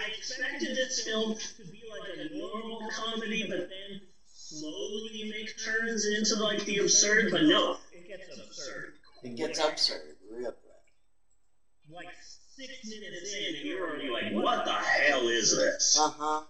Like 0.01 0.11
I 0.11 0.17
expected 0.17 0.77
this 0.77 1.05
film 1.05 1.35
to 1.35 1.65
be 1.65 1.83
like 1.91 2.09
a 2.17 2.37
normal 2.37 2.89
comedy, 2.91 3.47
but 3.49 3.69
then 3.69 4.01
slowly 4.27 5.31
make 5.31 5.53
turns 5.63 6.07
into 6.07 6.43
like 6.43 6.65
the 6.65 6.79
absurd. 6.79 7.31
But 7.31 7.43
no, 7.43 7.77
it 7.93 8.09
gets 8.09 8.39
absurd. 8.39 8.93
It 9.23 9.37
gets 9.37 9.59
absurd 9.59 10.17
real 10.31 10.53
quick. 10.53 11.95
Like 11.95 12.15
six 12.57 12.73
minutes 12.85 13.35
in, 13.35 13.57
and 13.57 13.65
you're 13.65 13.89
already 13.89 14.09
like, 14.09 14.33
"What 14.33 14.65
the 14.65 14.73
hell 14.73 15.29
is 15.29 15.55
this?" 15.55 15.99
Uh 16.01 16.11
huh. 16.11 16.45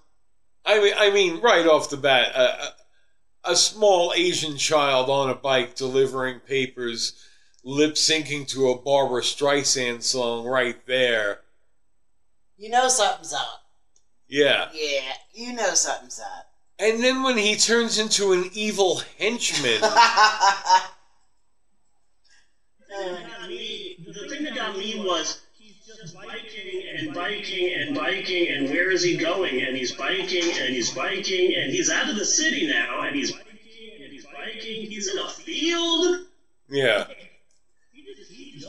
I 0.64 0.80
mean, 0.80 0.94
I 0.96 1.10
mean, 1.10 1.40
right 1.40 1.66
off 1.66 1.90
the 1.90 1.96
bat, 1.96 2.32
a, 2.34 2.40
a, 2.40 2.74
a 3.52 3.56
small 3.56 4.12
Asian 4.14 4.58
child 4.58 5.08
on 5.08 5.30
a 5.30 5.34
bike 5.34 5.74
delivering 5.74 6.40
papers, 6.40 7.14
lip 7.64 7.94
syncing 7.94 8.46
to 8.48 8.70
a 8.70 8.78
Barbra 8.80 9.22
Streisand 9.22 10.02
song 10.02 10.44
right 10.44 10.86
there. 10.86 11.40
You 12.60 12.68
know 12.68 12.88
something's 12.88 13.32
up. 13.32 13.62
Yeah. 14.28 14.68
Yeah, 14.74 15.12
you 15.32 15.54
know 15.54 15.72
something's 15.72 16.20
up. 16.20 16.46
And 16.78 17.02
then 17.02 17.22
when 17.22 17.38
he 17.38 17.56
turns 17.56 17.98
into 17.98 18.34
an 18.34 18.50
evil 18.52 19.00
henchman, 19.18 19.80
thing 19.80 19.88
me, 23.48 23.96
the 24.06 24.28
thing 24.28 24.44
that 24.44 24.54
got 24.54 24.76
me 24.76 25.02
was 25.02 25.40
he's 25.58 25.76
just 25.86 26.14
biking 26.14 26.82
and 26.98 27.14
biking 27.14 27.72
and 27.72 27.96
biking, 27.96 28.48
and 28.48 28.68
where 28.68 28.90
is 28.90 29.02
he 29.02 29.16
going? 29.16 29.62
And 29.62 29.74
he's 29.74 29.92
biking 29.92 30.44
and 30.44 30.74
he's 30.74 30.94
biking, 30.94 31.54
and 31.54 31.72
he's 31.72 31.88
out 31.88 32.10
of 32.10 32.16
the 32.16 32.26
city 32.26 32.66
now, 32.66 33.04
and 33.04 33.16
he's 33.16 33.32
biking 33.32 34.02
and 34.04 34.12
he's 34.12 34.26
biking. 34.26 34.90
He's 34.90 35.08
in 35.10 35.18
a 35.18 35.30
field. 35.30 36.26
yeah. 36.68 37.06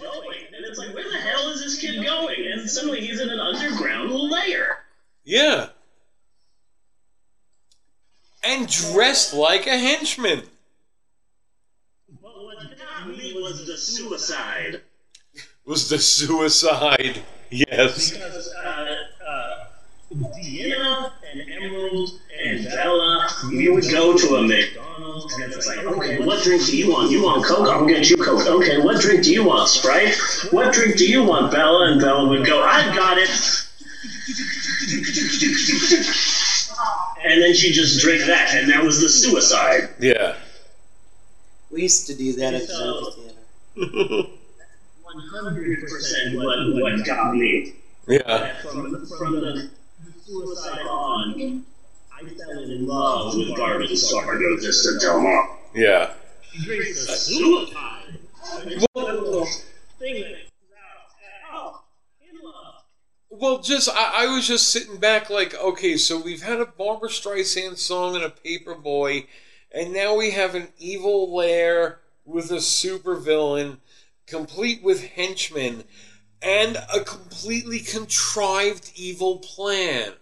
He 0.02 0.08
just 0.08 0.14
keeps 0.14 0.14
going, 0.14 0.40
and 0.56 0.66
it's 0.66 0.80
like, 0.80 0.94
where 0.94 1.10
the 1.10 1.18
hell 1.18 1.50
is 1.50 1.62
this 1.62 1.80
kid 1.80 2.04
going? 2.04 2.52
And 2.52 2.70
suddenly 2.70 3.02
he's 3.02 3.20
in 3.20 3.30
an 3.30 3.40
underground 3.40 4.12
lair. 4.12 4.80
Yeah. 5.24 5.70
And 8.44 8.68
dressed 8.68 9.34
like 9.34 9.68
a 9.68 9.78
henchman. 9.78 10.42
But 12.22 12.44
what 12.44 12.58
got 12.78 13.08
me 13.08 13.34
was 13.36 13.66
the 13.68 13.78
suicide. 13.78 14.82
Was 15.66 15.90
the 15.90 16.00
suicide. 16.00 17.22
Yes. 17.52 18.12
Because 18.12 18.54
uh, 18.54 18.96
uh, 19.28 19.66
Deanna 20.14 21.12
and 21.32 21.42
Emerald 21.52 22.10
and 22.44 22.66
Bella, 22.66 23.30
we 23.50 23.70
would 23.70 23.90
go 23.92 24.18
to 24.18 24.36
a 24.36 24.42
McDonald's 24.42 24.91
and 25.16 25.52
it's 25.54 25.68
like, 25.68 25.80
okay, 25.80 26.20
what 26.26 26.44
drink 26.44 26.66
do 26.66 26.78
you 26.78 26.92
want? 26.92 27.12
You 27.12 27.24
want 27.24 27.46
Coke? 27.46 27.68
I'll 27.68 27.86
get 27.86 28.10
you 28.10 28.18
Coke. 28.18 28.48
Okay, 28.48 28.78
what 28.82 29.02
drink 29.02 29.24
do 29.24 29.32
you 29.34 29.44
want? 29.46 29.68
Sprite? 29.70 30.16
What 30.52 30.74
drink 30.74 30.98
do 30.98 31.10
you 31.10 31.24
want, 31.24 31.52
Bella? 31.52 31.92
And 31.92 32.00
Bella 32.02 32.28
would 32.30 32.46
go, 32.46 32.64
I've 32.64 32.96
got 32.96 33.18
it. 33.18 33.30
And 37.24 37.42
then 37.42 37.54
she'd 37.54 37.74
just 37.74 38.02
drank 38.02 38.22
that, 38.26 38.56
and 38.56 38.70
that 38.72 38.84
was 38.84 39.00
the 39.02 39.10
suicide. 39.10 39.90
Yeah. 40.00 40.36
we 41.72 41.84
used 41.84 42.08
to 42.08 42.16
do 42.16 42.34
that 42.34 42.54
at 42.56 42.62
the 42.62 42.68
So- 42.68 43.14
movie 43.76 44.16
theater. 44.16 44.30
100% 45.06 46.36
what, 46.36 46.82
what 46.82 47.06
got 47.06 47.36
me. 47.36 47.74
Yeah. 48.08 48.54
From, 48.62 49.06
from 49.06 49.34
the, 49.36 49.70
the 50.04 50.12
suicide 50.26 50.82
on, 50.88 51.64
I 52.24 52.30
fell 52.30 52.60
in 52.60 52.86
love 52.86 53.36
with 53.36 53.56
Garvin 53.56 53.88
Sardo 53.88 54.62
just 54.62 54.84
to 54.84 55.00
tell 55.00 55.20
mom. 55.20 55.58
Yeah. 55.74 56.14
She 56.52 56.64
drinks 56.64 57.08
a 57.10 57.16
suicide. 57.16 58.20
It's 58.66 58.86
a 58.96 59.00
little 59.00 59.46
thing 59.98 60.22
that 60.22 60.32
comes 60.32 60.52
out. 60.78 61.54
Oh, 61.54 61.84
in 62.22 62.38
love. 62.44 62.84
Well, 63.30 63.60
just 63.60 63.90
I, 63.90 64.26
I 64.26 64.28
was 64.28 64.48
just 64.48 64.70
sitting 64.70 64.98
back, 64.98 65.30
like, 65.30 65.56
okay, 65.56 65.98
so 65.98 66.22
we've 66.22 66.44
had 66.44 66.60
a 66.60 66.66
Barbra 66.66 67.10
Streisand 67.10 67.78
song 67.78 68.16
and 68.16 68.24
a 68.24 68.30
Paperboy, 68.30 69.26
and 69.74 69.94
now 69.94 70.16
we 70.16 70.32
have 70.32 70.54
an 70.54 70.68
evil 70.78 71.34
lair 71.34 72.02
with 72.26 72.52
a 72.52 72.56
supervillain, 72.56 73.78
complete 74.28 74.84
with 74.84 75.04
henchmen, 75.04 75.86
and 76.42 76.78
a 76.94 77.00
completely 77.00 77.80
contrived 77.80 78.92
evil 78.96 79.40
plan. 79.40 80.14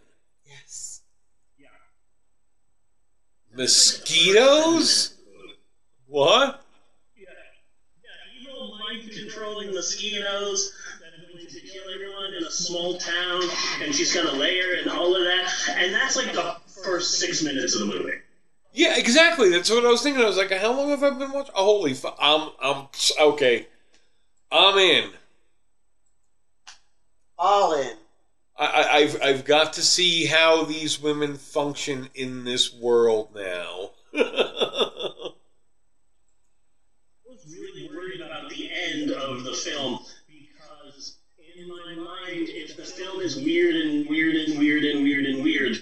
Mosquitoes? 3.59 5.15
What? 6.07 6.63
Yeah, 7.17 7.27
yeah, 8.01 8.41
evil 8.41 8.79
mind 8.79 9.11
controlling 9.11 9.73
mosquitoes 9.73 10.71
to 11.49 11.59
kill 11.59 11.83
everyone 11.93 12.33
in 12.35 12.45
a 12.45 12.51
small 12.51 12.97
town, 12.97 13.43
and 13.81 13.93
she's 13.93 14.13
got 14.13 14.33
a 14.33 14.37
layer 14.37 14.75
and 14.81 14.89
all 14.89 15.13
of 15.13 15.23
that. 15.25 15.75
And 15.75 15.93
that's 15.93 16.15
like 16.15 16.31
the 16.31 16.55
first 16.85 17.19
six 17.19 17.43
minutes 17.43 17.75
of 17.75 17.81
the 17.81 17.87
movie. 17.87 18.19
Yeah, 18.71 18.97
exactly. 18.97 19.49
That's 19.49 19.69
what 19.69 19.85
I 19.85 19.89
was 19.89 20.03
thinking. 20.03 20.23
I 20.23 20.27
was 20.27 20.37
like, 20.37 20.53
how 20.53 20.71
long 20.71 20.89
have 20.91 21.03
I 21.03 21.09
been 21.09 21.33
watching? 21.33 21.53
Oh, 21.53 21.65
holy 21.65 21.95
fu- 21.95 22.07
I'm, 22.17 22.51
I'm, 22.61 22.87
okay. 23.19 23.67
I'm 24.53 24.77
in. 24.77 25.09
All 27.37 27.73
in. 27.73 27.97
I, 28.57 28.65
I, 28.65 28.88
I've 28.99 29.21
I've 29.21 29.45
got 29.45 29.71
to 29.73 29.81
see 29.81 30.25
how 30.25 30.65
these 30.65 31.01
women 31.01 31.37
function 31.37 32.09
in 32.15 32.43
this 32.43 32.73
world 32.73 33.29
now. 33.33 33.91
I 34.13 35.31
was 37.29 37.45
really 37.47 37.89
worried 37.95 38.19
about 38.19 38.49
the 38.49 38.69
end 38.69 39.11
of 39.11 39.45
the 39.45 39.53
film 39.53 39.99
because, 40.27 41.15
in 41.57 41.69
my 41.69 41.95
mind, 41.95 42.49
if 42.49 42.75
the 42.75 42.83
film 42.83 43.21
is 43.21 43.37
weird 43.37 43.75
and 43.75 44.09
weird 44.09 44.35
and 44.35 44.59
weird 44.59 44.83
and 44.83 45.01
weird 45.01 45.25
and 45.27 45.43
weird 45.45 45.77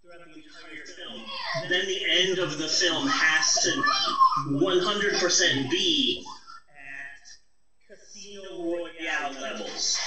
throughout 0.00 0.20
the 0.24 0.42
entire 0.42 0.86
film, 0.86 1.20
then 1.68 1.84
the 1.84 2.06
end 2.08 2.38
of 2.38 2.56
the 2.56 2.68
film 2.68 3.06
has 3.06 3.52
to 3.64 3.82
100% 4.48 5.70
be 5.70 6.24
at 6.70 7.96
Casino 7.98 8.64
Royale 8.64 9.32
levels. 9.42 10.00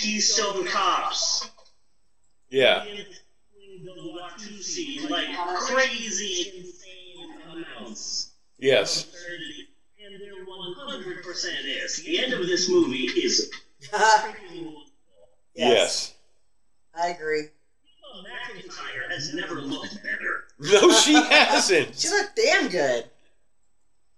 Keystone 0.00 0.64
Cops. 0.64 1.50
Yeah, 2.50 2.84
like 5.10 5.26
crazy, 5.66 6.58
insane 6.58 7.64
amounts. 7.78 8.30
yes, 8.58 9.04
absurdity, 9.04 9.68
and 10.04 10.20
there 10.20 10.46
100% 10.46 11.84
is. 11.84 12.02
The 12.02 12.18
end 12.18 12.32
of 12.32 12.46
this 12.46 12.68
movie 12.68 13.04
is 13.04 13.50
yes. 13.92 14.34
yes. 15.54 16.14
I 16.94 17.08
agree. 17.08 17.48
McEntire 18.18 19.10
has 19.10 19.34
never 19.34 19.60
looked 19.60 20.02
better. 20.02 20.44
No, 20.58 20.90
she 20.92 21.14
hasn't. 21.14 21.96
She 21.96 22.08
looked 22.08 22.34
damn 22.34 22.68
good. 22.68 23.04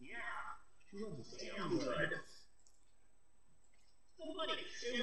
Yeah, 0.00 0.16
she 0.90 0.99
looks 1.02 1.34
damn 1.38 1.76
good. 1.76 2.10
So, 4.16 4.25
buddy, 4.37 4.52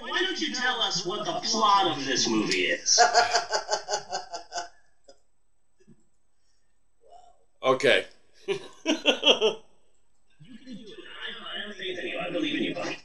why 0.01 0.21
don't 0.21 0.39
you 0.39 0.53
tell 0.53 0.81
us 0.81 1.05
what 1.05 1.25
the 1.25 1.39
plot 1.47 1.97
of 1.97 2.05
this 2.05 2.27
movie 2.27 2.65
is? 2.65 2.99
Okay. 7.63 8.05
You 8.47 8.55
can 10.57 10.75
do 10.75 10.83
it. 10.83 10.99
I, 10.99 11.63
I 11.63 11.67
have 11.67 11.75
faith 11.75 11.99
in 11.99 12.07
you. 12.07 12.19
I 12.19 12.29
believe 12.29 12.55
in 12.55 12.63
you, 12.63 12.73
buddy. 12.73 12.97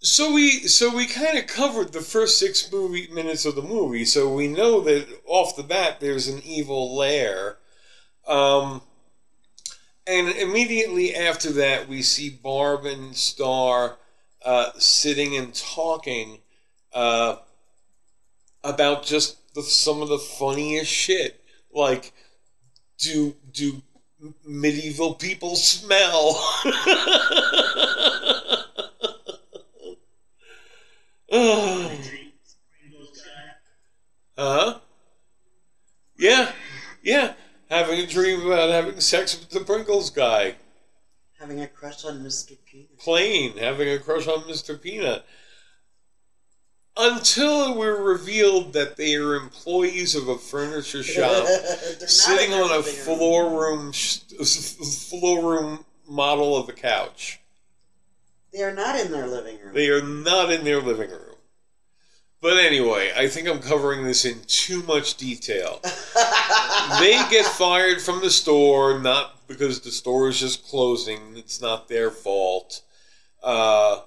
So 0.00 0.32
we 0.32 0.66
so 0.68 0.94
we 0.94 1.06
kind 1.06 1.36
of 1.38 1.46
covered 1.46 1.92
the 1.92 2.00
first 2.00 2.38
six 2.38 2.70
movie 2.70 3.08
minutes 3.08 3.44
of 3.44 3.54
the 3.56 3.62
movie, 3.62 4.04
so 4.04 4.32
we 4.32 4.46
know 4.48 4.80
that 4.80 5.06
off 5.26 5.56
the 5.56 5.62
bat 5.62 5.98
there's 6.00 6.28
an 6.28 6.40
evil 6.44 6.94
lair. 6.96 7.56
Um, 8.26 8.82
and 10.06 10.28
immediately 10.28 11.14
after 11.14 11.50
that, 11.52 11.86
we 11.88 12.02
see 12.02 12.30
Barb 12.30 12.84
and 12.84 13.14
Star 13.14 13.98
uh, 14.44 14.70
sitting 14.78 15.36
and 15.36 15.54
talking 15.54 16.40
uh, 16.92 17.36
about 18.64 19.04
just 19.04 19.54
the, 19.54 19.62
some 19.62 20.02
of 20.02 20.08
the 20.08 20.18
funniest 20.18 20.90
shit, 20.90 21.42
like 21.72 22.12
do 22.98 23.34
do 23.52 23.82
medieval 24.44 25.14
people 25.14 25.56
smell? 25.56 26.40
Ugh. 31.30 31.90
Huh? 34.38 34.78
Yeah, 36.16 36.52
yeah. 37.02 37.32
Having 37.68 37.98
a 37.98 38.06
dream 38.06 38.46
about 38.46 38.70
having 38.70 39.00
sex 39.00 39.36
with 39.36 39.50
the 39.50 39.60
Pringles 39.60 40.10
guy. 40.10 40.54
Having 41.40 41.60
a 41.60 41.68
crush 41.68 42.04
on 42.04 42.24
Mr. 42.24 42.56
Peanut. 42.66 42.98
Plain, 42.98 43.58
having 43.58 43.88
a 43.88 43.98
crush 43.98 44.26
on 44.26 44.40
Mr. 44.42 44.80
Peanut. 44.80 45.24
Until 46.96 47.78
we're 47.78 48.02
revealed 48.02 48.72
that 48.72 48.96
they 48.96 49.14
are 49.14 49.36
employees 49.36 50.16
of 50.16 50.26
a 50.26 50.36
furniture 50.36 51.02
shop, 51.04 51.46
sitting 52.06 52.50
in 52.50 52.58
on 52.58 52.80
a 52.80 52.82
floor 52.82 53.50
room, 53.50 53.92
floor 53.92 55.52
room 55.52 55.84
model 56.08 56.56
of 56.56 56.68
a 56.68 56.72
couch. 56.72 57.38
They 58.52 58.62
are 58.62 58.74
not 58.74 58.98
in 58.98 59.12
their 59.12 59.28
living 59.28 59.60
room. 59.60 59.74
They 59.74 59.90
are 59.90 60.02
not 60.02 60.50
in 60.50 60.64
their 60.64 60.80
living 60.80 61.10
room. 61.10 61.36
But 62.40 62.56
anyway, 62.56 63.12
I 63.16 63.28
think 63.28 63.48
I'm 63.48 63.60
covering 63.60 64.04
this 64.04 64.24
in 64.24 64.40
too 64.46 64.82
much 64.84 65.16
detail. 65.16 65.80
they 66.98 67.12
get 67.30 67.44
fired 67.44 68.00
from 68.00 68.20
the 68.20 68.30
store, 68.30 68.98
not 68.98 69.37
because 69.48 69.80
the 69.80 69.90
store 69.90 70.28
is 70.28 70.38
just 70.38 70.68
closing, 70.68 71.36
it's 71.36 71.60
not 71.60 71.88
their 71.88 72.10
fault. 72.10 72.82
Uh, 73.42 74.02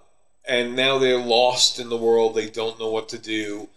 and 0.47 0.75
now 0.75 0.99
they're 0.99 1.17
lost 1.17 1.79
in 1.79 1.89
the 1.89 1.97
world, 1.97 2.35
they 2.35 2.49
don't 2.49 2.79
know 2.79 2.89
what 2.89 3.09
to 3.09 3.17
do. 3.17 3.67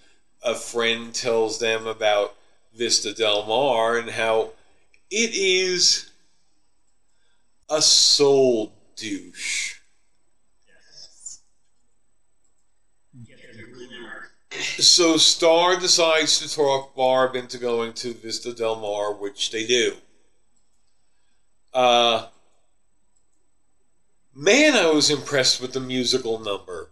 A 0.42 0.54
friend 0.54 1.14
tells 1.14 1.58
them 1.58 1.86
about 1.86 2.34
Vista 2.76 3.14
Del 3.14 3.46
Mar 3.46 3.96
and 3.96 4.10
how 4.10 4.50
it 5.10 5.30
is 5.34 6.10
a 7.70 7.80
soul 7.80 8.72
douche. 8.96 9.76
So 14.78 15.16
Star 15.16 15.78
decides 15.78 16.38
to 16.40 16.54
talk 16.54 16.94
Barb 16.94 17.36
into 17.36 17.58
going 17.58 17.92
to 17.94 18.12
Vista 18.12 18.52
Del 18.52 18.76
Mar, 18.76 19.14
which 19.14 19.50
they 19.50 19.66
do. 19.66 19.94
Uh, 21.74 22.26
man, 24.32 24.74
I 24.74 24.90
was 24.90 25.10
impressed 25.10 25.60
with 25.60 25.72
the 25.72 25.80
musical 25.80 26.38
number. 26.38 26.90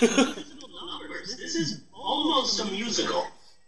This 0.00 1.54
is 1.54 1.82
almost 1.92 2.60
a 2.60 2.64
musical. 2.64 3.26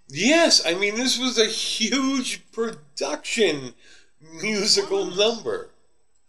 yes, 0.08 0.64
I 0.66 0.74
mean 0.74 0.96
this 0.96 1.18
was 1.18 1.38
a 1.38 1.46
huge 1.46 2.50
production 2.50 3.74
musical 4.40 5.06
number. 5.06 5.70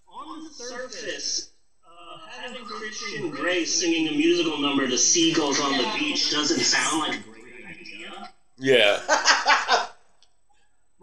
On 0.08 0.44
the 0.44 0.50
surface, 0.50 1.50
uh, 1.86 2.20
having 2.42 2.64
Christian 2.66 3.30
Grey 3.32 3.66
singing 3.66 4.08
a 4.10 4.18
musical 4.18 4.58
number 4.60 4.88
to 4.88 4.98
seagulls 4.98 5.60
on 5.60 5.78
the 5.78 5.92
beach 5.98 6.32
doesn't 6.32 6.60
sound 6.60 7.00
like 7.00 7.20
a 7.20 7.24
great 7.24 7.66
idea. 7.80 8.30
Yeah. 8.58 9.88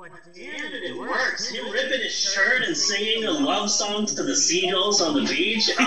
But 0.03 0.35
damn 0.35 0.73
it, 0.73 0.83
it 0.83 0.99
works. 0.99 1.49
Him 1.49 1.71
ripping 1.71 2.01
his 2.01 2.13
shirt 2.13 2.63
and 2.63 2.77
singing 2.77 3.25
a 3.25 3.31
love 3.31 3.71
song 3.71 4.05
to 4.07 4.23
the 4.25 4.35
seagulls 4.35 5.01
on 5.01 5.15
the 5.15 5.25
beach. 5.31 5.71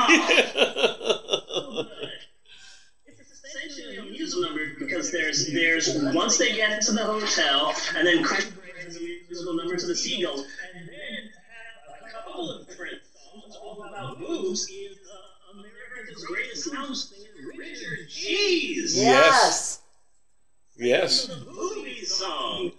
Oh, 1.57 1.87
it's 3.05 3.31
essentially 3.31 3.97
a 3.97 4.03
musical 4.03 4.43
number 4.43 4.73
because 4.77 5.11
there's 5.11 5.51
there's 5.51 5.89
once 6.13 6.37
they 6.37 6.53
get 6.53 6.71
into 6.71 6.91
the 6.91 7.03
hotel 7.03 7.73
and 7.95 8.05
then 8.05 8.23
Christian 8.23 8.53
Grey 8.55 8.83
has 8.83 8.97
a 8.97 8.99
musical 8.99 9.53
number 9.55 9.75
to 9.75 9.85
the 9.85 9.95
seagulls 9.95 10.41
and 10.73 10.87
then 10.87 11.31
have 11.49 12.07
a 12.07 12.11
couple 12.11 12.49
of 12.51 12.67
different 12.67 12.99
songs 13.13 13.55
all 13.61 13.83
about 13.83 14.19
boobs 14.19 14.67
is 14.69 14.97
uh, 15.09 15.59
America's 15.59 16.23
greatest 16.25 16.71
sound 16.71 16.95
singer 16.95 17.29
Richard 17.57 18.09
Cheese. 18.09 18.97
yes. 18.97 19.79
yes. 20.77 21.27
The 21.27 21.51
movie 21.51 22.03
song. 22.05 22.71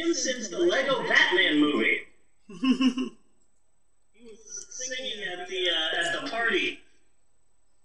I 0.00 0.02
haven't 0.02 0.14
seen 0.16 0.36
him 0.36 0.42
since 0.42 0.48
the 0.48 0.58
Lego 0.58 1.06
Batman 1.06 1.60
movie. 1.60 2.00
He 2.48 4.26
was 4.26 4.66
singing 4.70 5.24
at 5.32 5.48
the 5.48 5.68
uh, 5.68 6.00
at 6.00 6.20
the 6.24 6.30
party. 6.30 6.80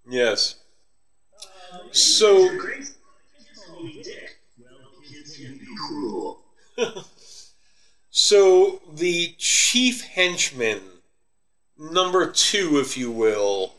Yes. 0.08 0.56
So 1.92 2.58
Grace 2.58 2.96
called 3.68 3.86
me 3.86 4.02
Dick. 4.04 4.38
Well, 4.58 4.70
kids 5.04 5.38
can 5.38 5.58
be 5.58 5.68
cruel. 5.88 6.44
So 8.18 8.80
the 8.90 9.36
chief 9.38 10.02
henchman, 10.02 10.80
number 11.78 12.32
two, 12.32 12.80
if 12.80 12.96
you 12.96 13.12
will, 13.12 13.74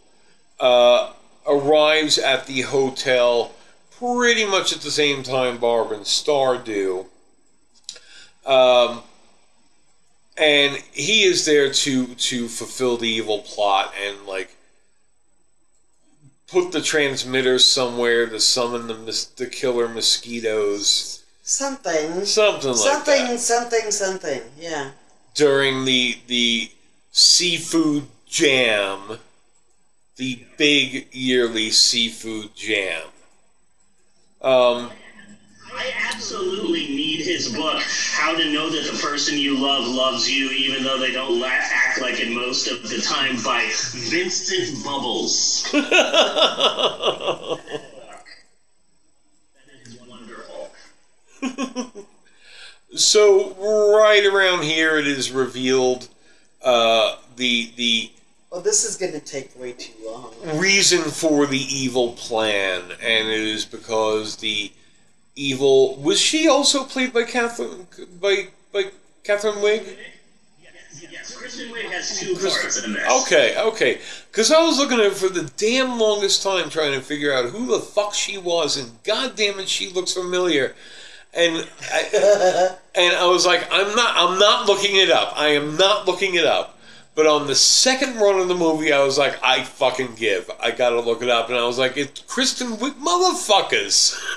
uh, 0.61 1.15
arrives 1.47 2.19
at 2.19 2.47
the 2.47 2.61
hotel 2.61 3.53
pretty 3.99 4.45
much 4.45 4.75
at 4.75 4.83
the 4.83 4.91
same 4.91 5.23
time 5.23 5.57
Barb 5.57 5.91
and 5.91 6.07
Star 6.07 6.59
do. 6.59 7.07
Um, 8.47 9.03
and 10.37 10.77
he 10.93 11.25
is 11.25 11.45
there 11.45 11.73
to 11.73 12.07
to 12.15 12.49
fulfill 12.49 12.97
the 12.97 13.09
evil 13.09 13.41
plot 13.41 13.93
and 14.07 14.27
like 14.27 14.55
put 16.47 16.73
the 16.73 16.81
transmitter 16.81 17.59
somewhere 17.59 18.27
to 18.27 18.39
summon 18.41 18.87
the 18.87 19.27
the 19.37 19.47
killer 19.47 19.89
mosquitoes, 19.89 21.23
Something. 21.43 22.25
something 22.25 22.71
like 22.71 22.79
something, 22.79 23.27
that 23.27 23.41
something, 23.41 23.91
something. 23.91 24.43
Yeah. 24.59 24.91
during 25.35 25.85
the 25.85 26.19
the 26.27 26.71
seafood 27.13 28.07
jam, 28.29 29.19
the 30.17 30.45
big 30.57 31.09
yearly 31.13 31.71
seafood 31.71 32.55
jam. 32.55 33.03
Um, 34.43 34.91
I 35.79 35.93
absolutely 36.15 36.87
need 36.89 37.21
his 37.21 37.55
book, 37.55 37.83
How 38.13 38.35
to 38.35 38.51
Know 38.51 38.71
That 38.71 38.91
the 38.91 38.99
Person 38.99 39.37
You 39.39 39.59
Love 39.59 39.87
Loves 39.87 40.31
You, 40.31 40.49
even 40.51 40.83
though 40.83 40.99
they 40.99 41.13
don't 41.13 41.39
la- 41.39 41.49
act 41.49 42.01
like 42.01 42.19
it 42.19 42.31
most 42.33 42.67
of 42.69 42.83
the 42.89 42.99
time, 43.03 43.37
by 43.45 43.63
Vincent 43.93 44.83
Bubbles. 44.85 45.69
That 45.73 47.59
is 49.85 49.99
wonderful. 50.09 50.71
so 52.95 53.55
right 53.99 54.25
around 54.25 54.63
here, 54.65 54.97
it 54.97 55.07
is 55.07 55.31
revealed 55.31 56.09
uh, 56.63 57.17
the 57.37 57.71
the 57.77 58.11
Well, 58.51 58.63
this 58.63 58.85
is 58.85 58.97
going 58.97 59.13
to 59.13 59.21
take 59.21 59.59
way 59.61 59.73
too 59.73 59.93
long. 60.05 60.33
reason 60.59 61.03
for 61.03 61.47
the 61.47 61.59
evil 61.61 62.13
plan, 62.13 62.83
and 63.03 63.29
it 63.29 63.41
is 63.41 63.65
because 63.67 64.37
the 64.37 64.73
evil 65.37 65.97
was 65.97 66.19
she 66.19 66.49
also 66.49 66.85
played 66.85 67.13
by 67.13 67.23
Catherine 67.23 67.87
by 68.21 68.49
by 68.73 68.91
Catherine 69.23 69.57
Wiig. 69.57 69.97
Yes, 70.61 71.07
yes, 71.11 71.37
Kristen 71.37 71.69
Wiig 71.69 71.91
has 71.91 72.19
two 72.19 72.35
parts 72.35 72.83
in 72.83 72.95
this. 72.95 73.23
Okay, 73.23 73.61
okay. 73.61 74.01
Because 74.31 74.51
I 74.51 74.63
was 74.63 74.79
looking 74.79 74.99
at 74.99 75.07
it 75.07 75.13
for 75.13 75.29
the 75.29 75.51
damn 75.57 75.99
longest 75.99 76.43
time 76.43 76.71
trying 76.71 76.93
to 76.93 77.01
figure 77.01 77.33
out 77.33 77.51
who 77.51 77.67
the 77.67 77.79
fuck 77.79 78.15
she 78.15 78.39
was, 78.39 78.77
and 78.77 78.91
god 79.05 79.37
damn 79.37 79.61
it, 79.61 79.69
she 79.69 79.91
looks 79.91 80.15
familiar. 80.15 80.75
And 81.35 81.69
I, 81.93 82.77
and 82.95 83.17
I 83.17 83.27
was 83.27 83.45
like, 83.45 83.69
I'm 83.71 83.95
not, 83.95 84.15
I'm 84.17 84.39
not 84.39 84.67
looking 84.67 84.97
it 84.97 85.11
up. 85.11 85.35
I 85.37 85.49
am 85.49 85.77
not 85.77 86.07
looking 86.07 86.35
it 86.35 86.47
up. 86.47 86.77
But 87.17 87.27
on 87.27 87.47
the 87.47 87.55
second 87.55 88.17
run 88.17 88.39
of 88.39 88.49
the 88.49 88.55
movie, 88.55 88.93
I 88.93 89.03
was 89.03 89.17
like, 89.17 89.43
I 89.43 89.63
fucking 89.65 90.17
give. 90.17 90.51
I 90.61 90.71
gotta 90.71 91.01
look 91.01 91.23
it 91.23 91.31
up. 91.31 91.49
And 91.49 91.57
I 91.57 91.67
was 91.67 91.79
like, 91.79 91.97
it's 91.97 92.21
Kristen 92.21 92.77
Wiig, 92.77 92.93
motherfuckers. 92.93 94.15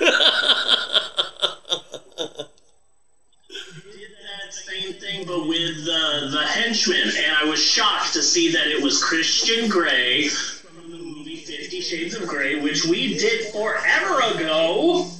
did 3.50 4.10
that 4.24 4.52
same 4.52 4.94
thing, 5.10 5.26
but 5.26 5.46
with 5.46 5.88
uh, 5.90 6.30
the 6.30 6.44
henchman, 6.46 7.08
and 7.16 7.36
I 7.40 7.44
was 7.44 7.62
shocked 7.62 8.12
to 8.14 8.22
see 8.22 8.52
that 8.52 8.66
it 8.66 8.82
was 8.82 9.02
Christian 9.02 9.68
Grey 9.68 10.28
from 10.28 10.90
the 10.90 10.98
movie 10.98 11.36
Fifty 11.36 11.80
Shades 11.80 12.14
of 12.14 12.26
Grey, 12.28 12.60
which 12.60 12.84
we 12.84 13.18
did 13.18 13.52
forever 13.52 14.20
ago 14.34 15.10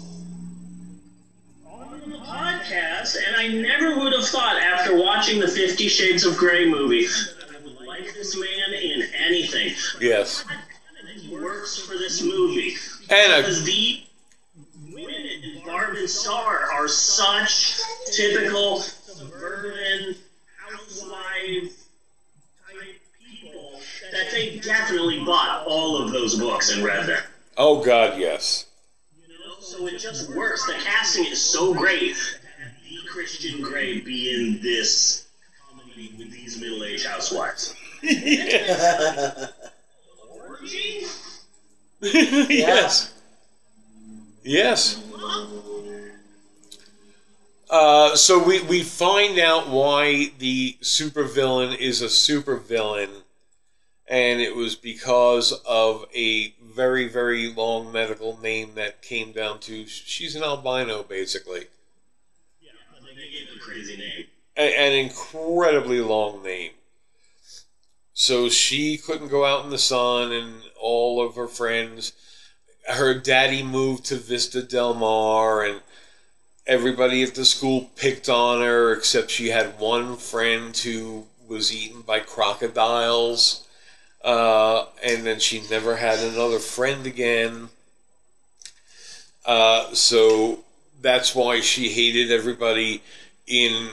on 1.66 2.00
the 2.10 2.18
podcast. 2.18 3.16
And 3.26 3.36
I 3.36 3.48
never 3.48 3.98
would 3.98 4.12
have 4.12 4.26
thought 4.26 4.56
after 4.62 4.96
watching 4.96 5.40
the 5.40 5.48
Fifty 5.48 5.88
Shades 5.88 6.24
of 6.24 6.36
Grey 6.36 6.68
movie 6.68 7.06
that 7.06 7.56
I 7.58 7.64
would 7.64 7.80
like 7.86 8.14
this 8.14 8.36
man 8.36 8.74
in 8.74 9.02
anything. 9.14 9.74
Yes. 10.00 10.44
He 11.16 11.36
works 11.36 11.78
for 11.78 11.98
this 11.98 12.22
movie. 12.22 12.76
And 13.08 13.44
a, 13.44 13.50
the 13.62 14.04
women 14.92 15.26
in 15.42 15.64
Barb 15.64 15.96
and 15.96 16.08
Star 16.08 16.70
are 16.72 16.86
such 16.86 17.80
typical 18.12 18.84
suburban 19.20 20.14
housewife 20.56 21.84
type 22.66 23.00
people 23.30 23.80
that 24.12 24.30
they 24.32 24.58
definitely 24.60 25.22
bought 25.24 25.64
all 25.66 26.00
of 26.02 26.10
those 26.10 26.38
books 26.38 26.72
and 26.74 26.82
read 26.82 27.06
them. 27.06 27.22
oh 27.58 27.84
god, 27.84 28.18
yes. 28.18 28.64
You 29.28 29.34
know, 29.34 29.60
so 29.60 29.86
it 29.86 29.98
just 29.98 30.34
works. 30.34 30.64
The 30.64 30.72
casting 30.72 31.26
is 31.26 31.42
so 31.42 31.74
great. 31.74 32.16
And 32.62 32.72
the 32.96 33.08
Christian 33.08 33.60
Grey 33.60 34.00
be 34.00 34.34
in 34.34 34.62
this 34.62 35.26
comedy 35.68 36.14
with 36.16 36.30
these 36.30 36.58
middle-aged 36.58 37.04
housewives. 37.06 37.74
Orgy? 40.48 41.04
yes. 42.00 43.12
Yes. 44.42 44.98
Uh, 47.70 48.16
so 48.16 48.42
we, 48.42 48.60
we 48.62 48.82
find 48.82 49.38
out 49.38 49.68
why 49.68 50.32
the 50.38 50.76
supervillain 50.82 51.76
is 51.78 52.02
a 52.02 52.06
supervillain, 52.06 53.22
and 54.08 54.40
it 54.40 54.56
was 54.56 54.74
because 54.74 55.52
of 55.64 56.04
a 56.12 56.52
very, 56.60 57.06
very 57.06 57.46
long 57.48 57.92
medical 57.92 58.36
name 58.40 58.74
that 58.74 59.02
came 59.02 59.30
down 59.30 59.60
to 59.60 59.86
she's 59.86 60.34
an 60.34 60.42
albino, 60.42 61.04
basically. 61.04 61.66
Yeah, 62.60 62.70
they 63.14 63.30
gave 63.30 63.56
a 63.56 63.60
crazy 63.60 63.96
name. 63.96 64.26
A- 64.56 64.76
an 64.76 64.92
incredibly 64.92 66.00
long 66.00 66.42
name. 66.42 66.72
So 68.12 68.48
she 68.48 68.98
couldn't 68.98 69.28
go 69.28 69.44
out 69.44 69.64
in 69.64 69.70
the 69.70 69.78
sun, 69.78 70.32
and 70.32 70.62
all 70.76 71.24
of 71.24 71.36
her 71.36 71.46
friends. 71.46 72.14
Her 72.88 73.14
daddy 73.14 73.62
moved 73.62 74.06
to 74.06 74.16
Vista 74.16 74.60
Del 74.60 74.94
Mar, 74.94 75.64
and 75.64 75.82
everybody 76.70 77.24
at 77.24 77.34
the 77.34 77.44
school 77.44 77.90
picked 77.96 78.28
on 78.28 78.62
her, 78.62 78.92
except 78.92 79.28
she 79.28 79.48
had 79.48 79.80
one 79.80 80.16
friend 80.16 80.76
who 80.76 81.26
was 81.48 81.74
eaten 81.74 82.00
by 82.00 82.20
crocodiles. 82.20 83.66
Uh, 84.22 84.84
and 85.02 85.26
then 85.26 85.40
she 85.40 85.62
never 85.68 85.96
had 85.96 86.20
another 86.20 86.60
friend 86.60 87.06
again. 87.06 87.70
Uh, 89.44 89.92
so 89.92 90.60
that's 91.02 91.34
why 91.34 91.60
she 91.60 91.88
hated 91.88 92.30
everybody 92.30 93.02
in 93.48 93.88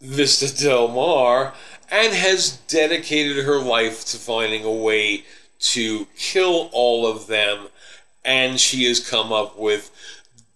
Vista 0.00 0.56
Del 0.56 0.86
Mar 0.86 1.54
and 1.90 2.14
has 2.14 2.58
dedicated 2.68 3.44
her 3.44 3.58
life 3.58 4.04
to 4.04 4.16
finding 4.16 4.64
a 4.64 4.70
way 4.70 5.24
to 5.58 6.06
kill 6.16 6.70
all 6.72 7.04
of 7.04 7.26
them. 7.26 7.66
And 8.24 8.60
she 8.60 8.84
has 8.84 9.00
come 9.00 9.32
up 9.32 9.58
with 9.58 9.90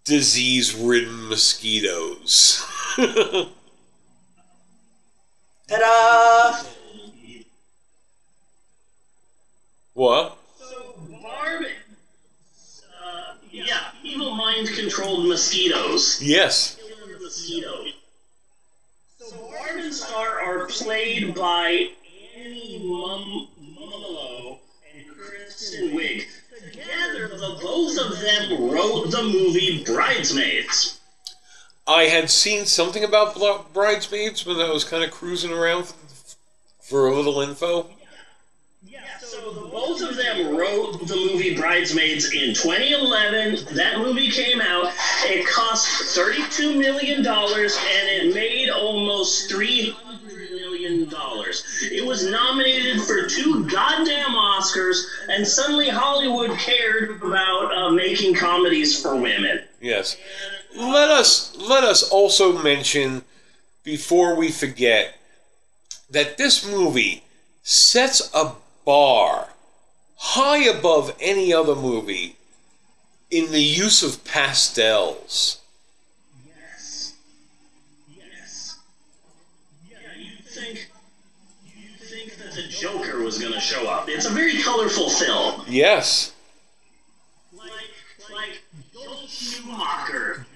disease 0.04 0.74
ridden 0.74 1.28
mosquitoes. 1.28 2.64
Ta-da! 5.68 6.62
what? 9.94 10.38
So 10.58 10.94
Barb, 11.08 11.62
uh, 13.02 13.34
yeah, 13.50 13.90
evil 14.02 14.34
mind-controlled 14.34 15.28
mosquitoes. 15.28 16.20
Yes. 16.22 16.78
Mosquito. 17.20 17.84
So 19.18 19.36
Barb 19.36 19.78
and 19.78 19.94
Star 19.94 20.40
are 20.40 20.66
played 20.66 21.34
by 21.34 21.88
Annie 22.36 22.80
Mum- 22.84 23.48
both 27.72 27.98
of 27.98 28.20
them 28.20 28.70
wrote 28.70 29.10
the 29.10 29.22
movie 29.22 29.82
Bridesmaids. 29.82 31.00
I 31.86 32.02
had 32.02 32.28
seen 32.28 32.66
something 32.66 33.02
about 33.02 33.72
Bridesmaids 33.72 34.44
when 34.44 34.58
I 34.60 34.70
was 34.70 34.84
kind 34.84 35.02
of 35.02 35.10
cruising 35.10 35.52
around 35.52 35.86
for, 35.86 35.96
for 36.82 37.06
a 37.08 37.16
little 37.16 37.40
info. 37.40 37.88
Yeah, 38.84 39.00
so 39.20 39.70
both 39.70 40.02
of 40.02 40.16
them 40.16 40.54
wrote 40.54 41.06
the 41.06 41.16
movie 41.16 41.56
Bridesmaids 41.56 42.34
in 42.34 42.54
2011. 42.54 43.74
That 43.74 44.00
movie 44.00 44.30
came 44.30 44.60
out. 44.60 44.92
It 45.24 45.46
cost 45.46 45.88
$32 46.14 46.78
million 46.78 47.26
and 47.26 47.26
it 47.26 48.34
made 48.34 48.68
almost 48.68 49.50
$300 49.50 49.96
million. 50.50 51.08
It 51.82 52.06
was 52.06 52.26
nominated 52.26 53.02
for 53.02 53.26
two 53.26 53.66
goddamn 53.68 54.34
Oscars, 54.34 55.02
and 55.28 55.46
suddenly 55.46 55.88
Hollywood 55.88 56.56
cared 56.58 57.22
about 57.22 57.72
uh, 57.74 57.90
making 57.90 58.34
comedies 58.34 59.00
for 59.00 59.16
women. 59.16 59.60
Yes. 59.80 60.16
Let 60.76 61.10
us 61.10 61.56
let 61.58 61.84
us 61.84 62.02
also 62.08 62.62
mention 62.62 63.22
before 63.84 64.34
we 64.36 64.50
forget 64.50 65.16
that 66.10 66.38
this 66.38 66.66
movie 66.66 67.24
sets 67.62 68.30
a 68.34 68.52
bar 68.84 69.48
high 70.16 70.64
above 70.64 71.14
any 71.20 71.52
other 71.52 71.74
movie 71.74 72.36
in 73.30 73.50
the 73.50 73.62
use 73.62 74.02
of 74.02 74.24
pastels. 74.24 75.61
That 82.54 82.62
the 82.62 82.68
Joker 82.68 83.22
was 83.22 83.38
gonna 83.38 83.60
show 83.60 83.88
up. 83.88 84.08
It's 84.08 84.26
a 84.26 84.30
very 84.30 84.58
colorful 84.62 85.08
film. 85.10 85.62
Yes. 85.68 86.32
Like 87.56 87.70
like 88.30 88.62
Joel 88.92 89.26
Schumacher. 89.26 90.46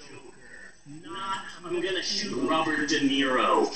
Not 1.05 1.39
I'm 1.65 1.81
gonna 1.81 2.03
shoot 2.03 2.35
Robert 2.49 2.89
De 2.89 3.01
Niro. 3.01 3.75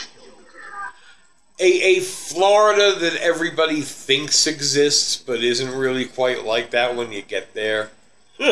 A, 1.62 1.98
a 1.98 2.00
Florida 2.00 2.98
that 2.98 3.16
everybody 3.20 3.82
thinks 3.82 4.46
exists 4.46 5.16
but 5.16 5.44
isn't 5.44 5.74
really 5.74 6.06
quite 6.06 6.44
like 6.44 6.70
that 6.70 6.96
when 6.96 7.12
you 7.12 7.20
get 7.20 7.52
there. 7.52 7.90
I'm 8.40 8.46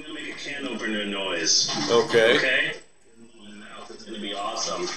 gonna 0.00 0.14
make 0.14 0.34
a 0.34 0.38
can 0.38 0.66
opener 0.66 1.04
noise. 1.04 1.70
okay. 1.90 2.36
Okay? 2.36 2.73
Mouth, 4.32 4.52
It's 4.54 4.68
be 4.68 4.72
awesome. 4.72 4.88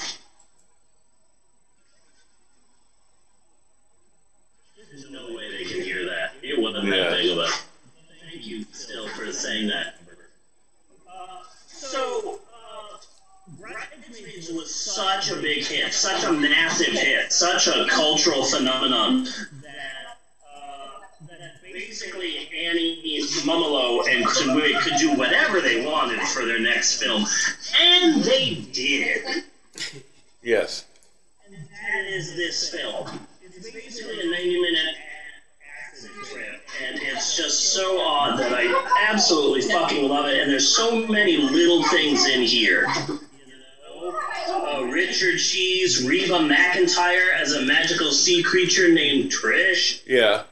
There's 4.92 5.10
no 5.10 5.36
way 5.36 5.52
they 5.52 5.64
can 5.66 5.82
hear 5.82 6.06
that. 6.06 6.32
It 6.42 6.60
wasn't 6.60 6.86
Yeah. 6.88 7.10
that 7.10 7.12
big 7.18 7.30
of 7.32 7.38
a. 7.40 7.48
Thank 8.30 8.46
you 8.46 8.66
still 8.72 9.08
for 9.10 9.32
saying 9.32 9.68
that. 9.68 10.00
Uh, 11.10 11.44
so, 11.68 12.40
uh, 12.54 12.98
Bridesmaids 13.60 14.50
was 14.52 14.74
such 14.74 15.30
a 15.30 15.36
big 15.36 15.64
hit, 15.66 15.94
such 15.94 16.24
a 16.24 16.32
massive 16.32 16.94
hit, 16.94 17.32
such 17.32 17.68
a 17.68 17.86
cultural 17.90 18.44
phenomenon 18.44 19.24
that, 19.24 19.48
that 19.52 19.57
basically 22.00 22.50
Annie 22.56 23.22
Mumolo 23.44 24.08
and 24.08 24.26
Wiig 24.26 24.80
could 24.82 24.98
do 25.00 25.14
whatever 25.14 25.62
they 25.62 25.86
wanted 25.86 26.22
for 26.22 26.46
their 26.46 26.60
next 26.60 27.02
film, 27.02 27.26
and 27.80 28.24
they 28.24 28.56
did. 28.72 29.44
Yes. 30.44 30.86
And 31.46 31.56
that 31.56 32.06
is 32.08 32.36
this 32.36 32.70
film. 32.70 33.20
It's 33.42 33.72
basically 33.72 34.22
a 34.22 34.32
90 34.32 34.62
minute 34.62 34.96
accident 35.90 36.26
trip, 36.26 36.62
and 36.86 37.00
it's 37.02 37.36
just 37.36 37.74
so 37.74 38.00
odd 38.00 38.40
that 38.40 38.54
I 38.54 39.08
absolutely 39.10 39.62
fucking 39.62 40.08
love 40.08 40.28
it. 40.28 40.40
And 40.40 40.52
there's 40.52 40.76
so 40.76 41.08
many 41.08 41.38
little 41.38 41.84
things 41.84 42.28
in 42.28 42.42
here. 42.42 42.88
Uh, 44.50 44.84
Richard 44.86 45.40
Cheese, 45.40 46.06
Reba 46.08 46.40
McEntire 46.40 47.34
as 47.34 47.54
a 47.54 47.62
magical 47.64 48.12
sea 48.12 48.44
creature 48.44 48.90
named 48.94 49.32
Trish, 49.32 50.02
Yeah. 50.06 50.44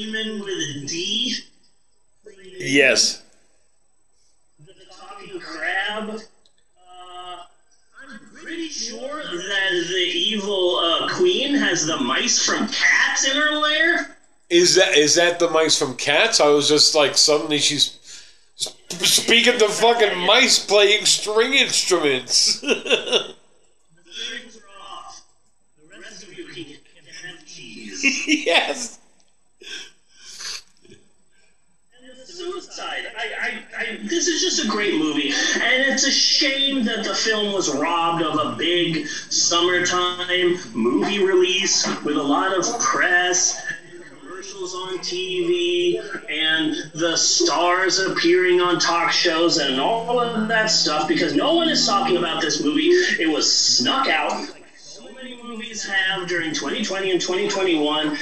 Freeman 0.00 0.40
with 0.40 0.48
a 0.48 0.86
D, 0.86 1.34
Yes. 2.58 3.22
the 4.64 4.72
talking 4.98 5.38
crab. 5.40 6.08
Uh, 6.10 7.36
I'm 8.02 8.20
pretty 8.34 8.68
sure 8.68 8.98
that 9.22 9.86
the 9.88 10.10
evil 10.14 10.78
uh, 10.78 11.08
queen 11.16 11.54
has 11.54 11.86
the 11.86 11.98
mice 11.98 12.42
from 12.44 12.66
Cats 12.68 13.28
in 13.28 13.36
her 13.36 13.50
lair. 13.58 14.16
Is 14.48 14.74
that 14.76 14.96
is 14.96 15.16
that 15.16 15.38
the 15.38 15.50
mice 15.50 15.78
from 15.78 15.96
Cats? 15.96 16.40
I 16.40 16.48
was 16.48 16.66
just 16.68 16.94
like 16.94 17.16
suddenly 17.18 17.58
she's 17.58 17.98
sp- 18.56 18.72
speaking 19.04 19.58
to 19.58 19.68
fucking 19.68 20.16
mice 20.18 20.64
playing 20.64 21.04
string 21.04 21.52
instruments. 21.54 22.64
The 22.72 24.12
strings 24.12 24.56
are 24.56 24.82
off. 24.92 25.22
The 25.92 26.00
rest 26.00 26.22
of 26.24 26.36
you 26.36 26.46
can, 26.46 26.64
can 26.64 27.28
have 27.36 27.46
cheese. 27.46 28.26
yes. 28.46 28.96
Suicide. 32.50 33.06
I, 33.16 33.26
I, 33.40 33.62
I, 33.78 33.98
this 34.02 34.26
is 34.26 34.40
just 34.40 34.64
a 34.64 34.68
great 34.68 34.94
movie, 34.94 35.30
and 35.30 35.82
it's 35.92 36.04
a 36.04 36.10
shame 36.10 36.84
that 36.84 37.04
the 37.04 37.14
film 37.14 37.52
was 37.52 37.72
robbed 37.72 38.22
of 38.22 38.38
a 38.38 38.56
big 38.56 39.06
summertime 39.06 40.56
movie 40.72 41.22
release 41.22 41.86
with 42.02 42.16
a 42.16 42.22
lot 42.22 42.56
of 42.56 42.80
press 42.80 43.62
commercials 44.40 44.74
on 44.74 44.98
TV 44.98 46.00
and 46.28 46.74
the 46.94 47.14
stars 47.14 47.98
appearing 47.98 48.60
on 48.60 48.80
talk 48.80 49.10
shows 49.12 49.58
and 49.58 49.78
all 49.78 50.18
of 50.18 50.48
that 50.48 50.70
stuff 50.70 51.06
because 51.06 51.34
no 51.34 51.54
one 51.54 51.68
is 51.68 51.86
talking 51.86 52.16
about 52.16 52.40
this 52.40 52.60
movie. 52.60 52.88
It 53.18 53.28
was 53.28 53.50
snuck 53.50 54.08
out 54.08 54.32
like 54.32 54.64
so 54.74 55.12
many 55.12 55.40
movies 55.42 55.84
have 55.84 56.26
during 56.26 56.54
2020 56.54 57.10
and 57.10 57.20
2021. 57.20 58.16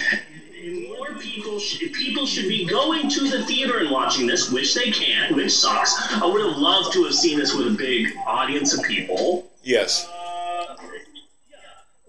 And 1.19 1.27
more 1.27 1.35
people 1.35 1.59
should, 1.59 1.93
people 1.93 2.27
should 2.27 2.49
be 2.49 2.65
going 2.65 3.09
to 3.11 3.29
the 3.29 3.45
theater 3.45 3.79
and 3.79 3.91
watching 3.91 4.27
this, 4.27 4.51
which 4.51 4.75
they 4.75 4.91
can, 4.91 5.35
which 5.35 5.53
sucks. 5.53 5.95
I 6.13 6.27
would 6.27 6.45
have 6.45 6.57
loved 6.59 6.93
to 6.95 7.05
have 7.05 7.15
seen 7.15 7.39
this 7.39 7.55
with 7.55 7.67
a 7.67 7.71
big 7.77 8.09
audience 8.27 8.77
of 8.77 8.85
people. 8.85 9.51
Yes. 9.63 10.07
Uh, 10.09 10.77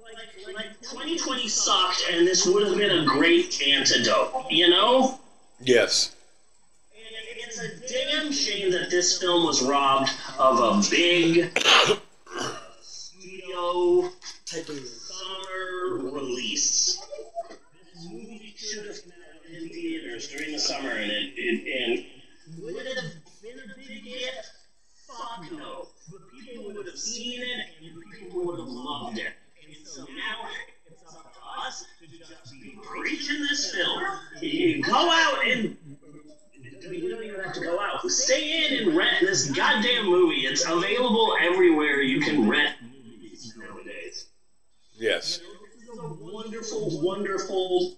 like, 0.04 0.56
like 0.56 0.82
2020 0.82 1.48
sucked, 1.48 2.04
and 2.12 2.28
this 2.28 2.46
would 2.46 2.68
have 2.68 2.78
been 2.78 3.00
a 3.00 3.06
great 3.06 3.62
antidote, 3.68 4.46
you 4.50 4.70
know? 4.70 5.20
Yes. 5.60 6.16
And 6.94 7.48
It's 7.48 7.60
a 7.60 7.94
damn 7.94 8.32
shame 8.32 8.72
that 8.72 8.90
this 8.90 9.20
film 9.20 9.46
was 9.46 9.62
robbed 9.64 10.12
of 10.38 10.60
a 10.60 10.90
big 10.90 11.52
studio 12.82 14.10
To-do. 14.46 14.86
summer 14.86 15.98
release. 15.98 17.00
This 18.70 18.78
movie 18.78 18.92
should 18.92 18.96
have 18.96 19.04
come 19.04 19.24
out 19.36 19.62
in 19.64 19.70
theaters 19.70 20.28
during 20.28 20.52
the 20.52 20.60
summer, 20.60 20.92
and 20.92 21.12
it, 21.12 21.34
it 21.36 22.06
and 22.48 22.64
would 22.64 22.76
it 22.76 22.98
have 22.98 23.12
been 23.42 23.58
a 23.60 23.78
big 23.78 24.04
hit? 24.04 24.46
Fuck 25.08 25.52
no. 25.52 25.88
But 26.12 26.20
people 26.32 26.74
would 26.74 26.86
have 26.86 26.98
seen 26.98 27.42
it, 27.42 27.66
and 27.82 28.20
people 28.20 28.46
would 28.46 28.60
have 28.60 28.68
loved 28.68 29.18
it. 29.18 29.34
And 29.66 29.88
so 29.88 30.04
now 30.04 30.48
it's 30.86 31.16
up 31.16 31.34
to 31.34 31.68
us 31.68 31.86
to 32.00 32.08
just 32.18 32.52
be 32.52 32.78
preaching 32.84 33.42
this 33.42 33.74
film. 33.74 34.04
You 34.42 34.84
go 34.84 34.94
out 34.94 35.48
and 35.48 35.76
you 36.92 37.10
don't 37.10 37.24
even 37.24 37.40
have 37.42 37.54
to 37.54 37.62
go 37.62 37.80
out. 37.80 38.08
Stay 38.10 38.66
in 38.66 38.88
and 38.88 38.98
rent 38.98 39.18
this 39.22 39.50
goddamn 39.52 40.06
movie. 40.06 40.42
It's 40.42 40.66
available 40.66 41.36
everywhere. 41.42 42.02
You 42.02 42.22
can 42.22 42.48
rent 42.48 42.76
movies 42.84 43.54
nowadays. 43.58 44.28
Yes. 44.94 45.40
This 45.80 45.90
is 45.90 46.00
a 46.00 46.08
wonderful, 46.08 47.02
wonderful, 47.02 47.98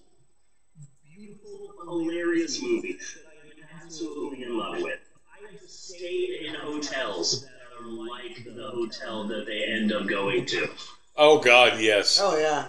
beautiful, 1.43 1.99
hilarious 1.99 2.61
movie 2.61 2.93
that 2.93 3.25
I 3.27 3.75
am 3.77 3.83
absolutely 3.85 4.43
in 4.43 4.57
love 4.57 4.81
with. 4.81 4.99
I 5.31 5.51
have 5.51 5.69
stayed 5.69 6.45
in 6.45 6.53
hotels 6.55 7.43
that 7.43 7.51
are 7.79 7.87
like 7.89 8.43
the 8.45 8.69
hotel 8.69 9.27
that 9.27 9.45
they 9.45 9.63
end 9.63 9.91
up 9.91 10.07
going 10.07 10.45
to. 10.47 10.69
Oh 11.17 11.39
God, 11.39 11.79
yes. 11.79 12.19
Oh 12.21 12.37
yeah. 12.37 12.67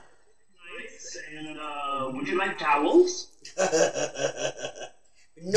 Nice. 0.80 1.18
And 1.36 1.58
uh, 1.58 2.10
would 2.14 2.26
you 2.28 2.36
like 2.38 2.58
towels? 2.58 3.28
no 3.58 3.66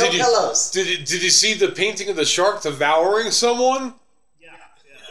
Did 0.06 0.13
you- 0.13 0.19
pillows. 0.19 0.71
Did 0.71 0.88
you, 0.88 0.97
did 1.06 1.23
you 1.23 1.30
see 1.30 1.54
the 1.54 1.69
painting 1.69 2.10
of 2.10 2.15
the 2.15 2.25
shark 2.25 2.62
devouring 2.63 3.32
someone? 3.32 3.93
Yeah. 4.39 4.49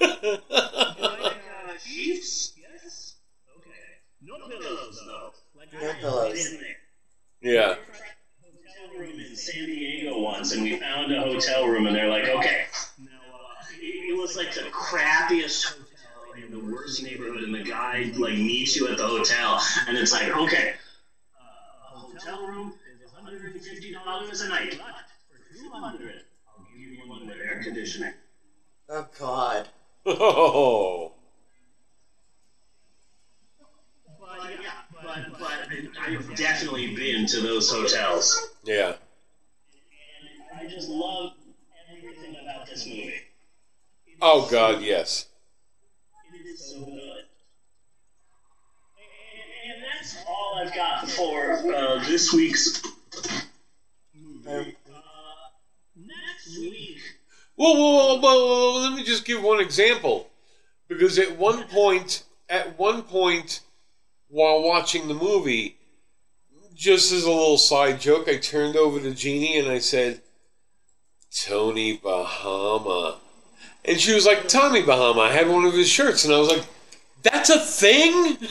yeah. 0.00 0.36
like 0.50 1.32
uh, 1.32 1.78
sheets? 1.84 2.52
Yes. 2.56 3.14
Okay. 3.58 3.70
No 4.22 4.36
pillows 4.48 5.00
though. 5.06 5.32
Like 5.58 5.72
No 5.72 5.78
I 5.80 5.82
have 5.84 5.96
pillows. 6.00 6.54
Been 7.44 7.52
there. 7.54 7.62
yeah. 7.62 7.74
hotel 8.42 8.98
room 8.98 9.20
in 9.20 9.36
San 9.36 9.66
Diego 9.66 10.20
once, 10.20 10.52
and 10.52 10.62
we 10.62 10.76
found 10.76 11.12
a 11.12 11.20
hotel 11.20 11.66
room, 11.66 11.86
and 11.86 11.94
they're 11.94 12.08
like, 12.08 12.28
okay. 12.28 12.64
Now, 12.98 13.06
uh, 13.34 13.64
it, 13.80 14.10
it 14.10 14.16
was 14.16 14.36
like 14.36 14.54
the 14.54 14.62
crappiest 14.70 15.64
hotel 15.64 16.32
in 16.42 16.50
the 16.50 16.72
worst 16.72 17.02
neighborhood, 17.02 17.42
and 17.42 17.54
the 17.54 17.62
guy 17.62 18.10
like 18.16 18.34
meets 18.34 18.76
you 18.76 18.88
at 18.88 18.96
the 18.98 19.06
hotel, 19.06 19.60
and 19.88 19.96
it's 19.96 20.12
like, 20.12 20.28
okay, 20.28 20.72
uh, 21.38 21.96
a 21.96 21.98
hotel 21.98 22.46
room 22.46 22.72
is 23.04 23.12
150 23.12 23.92
dollars 23.92 24.40
a 24.42 24.48
night, 24.48 24.76
but 24.78 24.94
for 25.28 25.54
200, 25.54 26.22
I'll 26.48 26.64
give 26.72 26.80
you 26.80 26.98
one 27.08 27.26
with 27.26 27.36
air 27.38 27.62
conditioning. 27.62 28.12
Oh 28.88 29.06
God. 29.18 29.68
Oh. 30.06 31.12
But 34.18 34.50
yeah, 34.62 34.83
but 35.04 35.38
but 35.38 35.68
I've 36.00 36.34
definitely 36.36 36.94
been 36.94 37.26
to 37.26 37.40
those 37.40 37.70
hotels. 37.70 38.50
Yeah. 38.64 38.94
And 40.50 40.60
I 40.60 40.66
just 40.68 40.88
love 40.88 41.32
everything 41.96 42.36
about 42.42 42.66
this 42.66 42.86
movie. 42.86 43.14
Oh 44.20 44.48
God, 44.50 44.82
yes. 44.82 45.26
It 46.32 46.46
is 46.46 46.72
so 46.72 46.84
good. 46.84 47.24
And, 49.66 49.82
that's 49.82 50.16
all 50.28 50.54
I've 50.56 50.74
got 50.74 51.08
for 51.08 51.74
uh, 51.74 52.04
this 52.06 52.32
week's. 52.32 52.82
Um, 52.86 52.90
Uh, 54.46 54.62
next 55.96 56.58
week. 56.58 56.98
Well, 57.56 57.74
well, 57.74 57.94
well, 57.96 58.20
well, 58.20 58.48
well, 58.48 58.80
let 58.82 58.92
me 58.94 59.04
just 59.04 59.24
give 59.24 59.42
one 59.42 59.60
example. 59.60 60.28
Because 60.88 61.18
at 61.18 61.38
one 61.38 61.64
point, 61.64 62.24
at 62.48 62.78
one 62.78 63.02
point, 63.02 63.60
while 64.34 64.60
watching 64.60 65.06
the 65.06 65.14
movie, 65.14 65.76
just 66.74 67.12
as 67.12 67.22
a 67.22 67.30
little 67.30 67.56
side 67.56 68.00
joke, 68.00 68.28
I 68.28 68.36
turned 68.36 68.74
over 68.74 68.98
to 68.98 69.12
Jeannie 69.12 69.60
and 69.60 69.68
I 69.68 69.78
said, 69.78 70.22
Tony 71.32 71.98
Bahama. 71.98 73.18
And 73.84 74.00
she 74.00 74.12
was 74.12 74.26
like, 74.26 74.48
Tommy 74.48 74.82
Bahama. 74.82 75.20
I 75.20 75.30
had 75.30 75.48
one 75.48 75.64
of 75.64 75.72
his 75.72 75.88
shirts. 75.88 76.24
And 76.24 76.34
I 76.34 76.40
was 76.40 76.48
like, 76.48 76.64
that's 77.22 77.48
a 77.48 77.60
thing? 77.60 78.38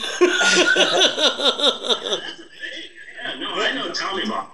Yeah, 3.24 3.40
no, 3.40 3.54
I 3.54 3.72
know 3.74 3.90
Tommy 3.90 4.22
Bahama. 4.22 4.50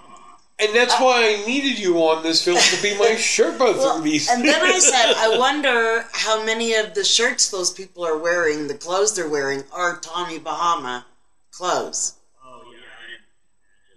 and 0.59 0.73
that's 0.73 0.97
why 0.99 1.35
I 1.37 1.45
needed 1.45 1.77
you 1.77 1.97
on 1.97 2.23
this 2.23 2.43
film 2.43 2.57
to 2.57 2.81
be 2.81 2.97
my 2.97 3.05
Sherpa 3.17 3.59
well, 3.59 3.95
through 3.95 4.03
these. 4.03 4.29
and 4.29 4.45
then 4.45 4.61
I 4.61 4.79
said, 4.79 5.13
I 5.17 5.37
wonder 5.37 6.05
how 6.13 6.43
many 6.45 6.73
of 6.75 6.93
the 6.93 7.03
shirts 7.03 7.51
those 7.51 7.69
people 7.71 8.05
are 8.05 8.17
wearing, 8.17 8.67
the 8.67 8.73
clothes 8.73 9.13
they're 9.13 9.27
wearing, 9.29 9.65
are 9.73 9.99
Tommy 9.99 10.39
Bahama 10.39 11.05
clothes. 11.51 12.13
Oh, 12.43 12.63
yeah. 12.71 12.79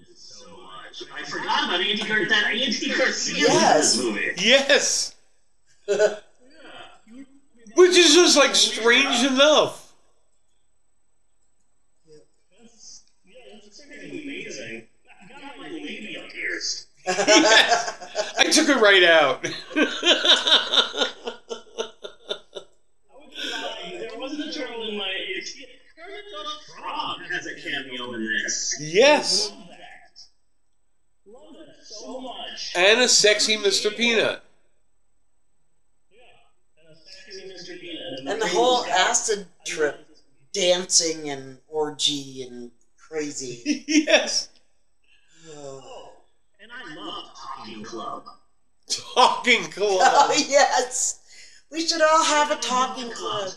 I, 0.01 0.05
so 0.15 0.47
much. 0.57 1.03
I 1.15 1.23
forgot 1.25 1.65
about 1.69 1.81
Andy 1.81 2.03
Gar- 2.03 2.27
that 2.29 2.47
Andy 2.53 2.89
Garcia 2.97 3.37
Yes. 3.39 3.99
in 3.99 4.15
this 4.15 4.15
movie. 4.15 4.33
yes. 4.39 5.15
Which 7.75 7.97
is 7.97 8.15
just 8.15 8.37
like 8.37 8.55
strange 8.55 9.25
enough. 9.25 9.93
That's, 12.61 13.03
yeah, 13.27 13.35
that's 13.63 13.81
freaking 13.85 14.23
amazing. 14.23 14.87
I 15.09 15.41
got 15.41 15.59
my 15.59 15.69
labia 15.69 16.23
pierced. 16.33 16.87
Yes. 17.07 18.35
I 18.39 18.45
took 18.45 18.69
it 18.69 18.81
right 18.81 19.03
out. 19.03 19.45
I 19.77 19.79
would 23.19 23.29
lie. 23.51 23.99
There 23.99 24.19
wasn't 24.19 24.49
a 24.49 24.53
turtle 24.53 24.89
in 24.89 24.97
my. 24.97 25.11
It's, 25.29 25.53
Kermit 25.55 26.25
the 26.31 26.73
Frog 26.75 27.19
has 27.31 27.47
a 27.47 27.55
cameo 27.61 28.13
in 28.15 28.25
this. 28.27 28.74
Yes. 28.93 29.51
Love 29.51 29.69
that. 29.69 31.33
Love 31.33 31.67
that 31.67 31.85
so 31.85 32.21
much. 32.21 32.73
And 32.77 33.01
a 33.01 33.09
sexy 33.09 33.57
Mr. 33.57 33.95
Peanut. 33.95 34.43
And 36.79 36.97
a 36.97 36.97
sexy 36.97 37.43
Mr. 37.49 37.81
Peanut. 37.81 38.33
and 38.33 38.43
the 38.43 38.49
whole 38.49 38.85
acid 38.87 39.47
trip, 39.67 40.07
dancing 40.53 41.31
and 41.31 41.59
orgy 41.69 42.43
and 42.43 42.71
crazy. 42.97 43.85
yes. 43.89 44.49
Oh, 45.51 45.83
Oh, 45.85 46.13
and 46.61 46.71
I 46.73 46.95
love 46.95 47.31
Talking 47.35 47.83
Club. 47.85 48.25
Talking 48.89 49.65
oh, 49.65 49.71
club. 49.71 50.01
Oh, 50.03 50.45
yes. 50.49 51.21
We 51.71 51.87
should 51.87 52.03
all 52.03 52.25
have 52.25 52.51
a 52.51 52.57
talking 52.57 53.11
club. 53.11 53.53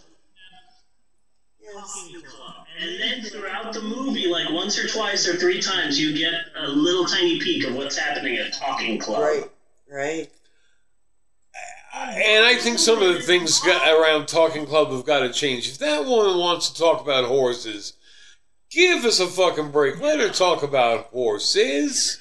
Yes. 1.74 2.04
Talking 2.04 2.22
Club. 2.22 2.54
And 2.80 3.02
then 3.02 3.22
throughout 3.24 3.74
the 3.74 3.82
movie, 3.82 4.28
like 4.28 4.50
once 4.52 4.78
or 4.78 4.88
twice 4.88 5.28
or 5.28 5.36
three 5.36 5.62
times, 5.62 6.00
you 6.00 6.18
get 6.18 6.34
a 6.56 6.68
little 6.68 7.06
tiny 7.06 7.40
peek 7.40 7.66
of 7.66 7.76
what's 7.76 7.98
happening 7.98 8.38
at 8.38 8.54
Talking 8.54 9.00
Club. 9.00 9.22
Right, 9.22 9.50
right. 9.92 10.30
And 11.96 12.46
I 12.46 12.56
think 12.60 12.78
some 12.78 13.02
of 13.02 13.16
the 13.16 13.22
things 13.22 13.60
got 13.62 13.88
around 13.88 14.28
Talking 14.28 14.66
Club 14.68 14.92
have 14.92 15.06
got 15.06 15.22
to 15.22 15.34
change. 15.34 15.68
If 15.68 15.80
that 15.80 16.06
woman 16.06 16.38
wants 16.38 16.70
to 16.70 16.80
talk 16.80 17.02
about 17.02 17.26
horses, 17.26 17.94
give 18.70 19.04
us 19.04 19.20
a 19.20 19.26
fucking 19.26 19.72
break. 19.72 20.00
Let 20.00 20.20
her 20.20 20.30
talk 20.30 20.62
about 20.62 21.06
horses. 21.08 22.20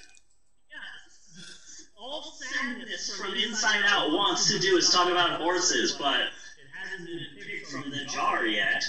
All 2.00 2.22
sadness 2.22 3.14
from 3.20 3.34
Inside 3.34 3.82
Out 3.84 4.12
wants 4.12 4.50
to 4.50 4.58
do 4.58 4.76
is 4.76 4.88
talk 4.88 5.10
about 5.10 5.42
horses, 5.42 5.92
but 5.92 6.20
it 6.20 6.28
hasn't 6.72 7.06
been 7.06 7.46
picked 7.46 7.66
from 7.70 7.90
the 7.90 8.06
jar 8.06 8.46
yet. 8.46 8.82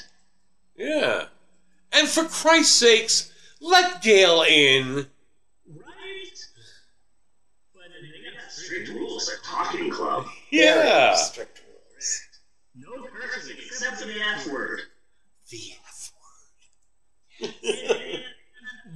Yeah. 0.77 1.25
And 1.91 2.07
for 2.07 2.23
Christ's 2.25 2.75
sakes, 2.75 3.31
let 3.59 4.01
Gail 4.01 4.43
in. 4.43 4.95
Right? 4.95 6.37
But 7.73 7.83
they 8.01 8.39
got 8.39 8.51
strict 8.51 8.89
rules 8.89 9.07
rules 9.17 9.29
at 9.29 9.43
Talking 9.43 9.89
Club. 9.89 10.25
Very 10.51 10.63
Yeah. 10.63 11.15
strict 11.15 11.61
rules. 11.67 12.21
No 12.75 13.07
cursing 13.07 13.57
except 13.65 13.97
for 13.97 14.05
the 14.07 14.21
F 14.21 14.47
word. 14.47 14.81
The 15.49 15.71
F 15.87 16.11
word. 17.41 17.49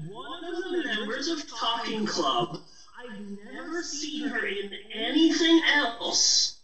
One 0.10 0.44
of 0.44 0.64
the 0.64 0.84
members 0.86 1.28
of 1.28 1.50
Talking 1.50 2.06
Club, 2.06 2.60
I've 3.00 3.20
never 3.52 3.82
seen 3.82 4.28
her 4.28 4.46
in 4.46 4.72
anything 4.94 5.62
else. 5.74 6.60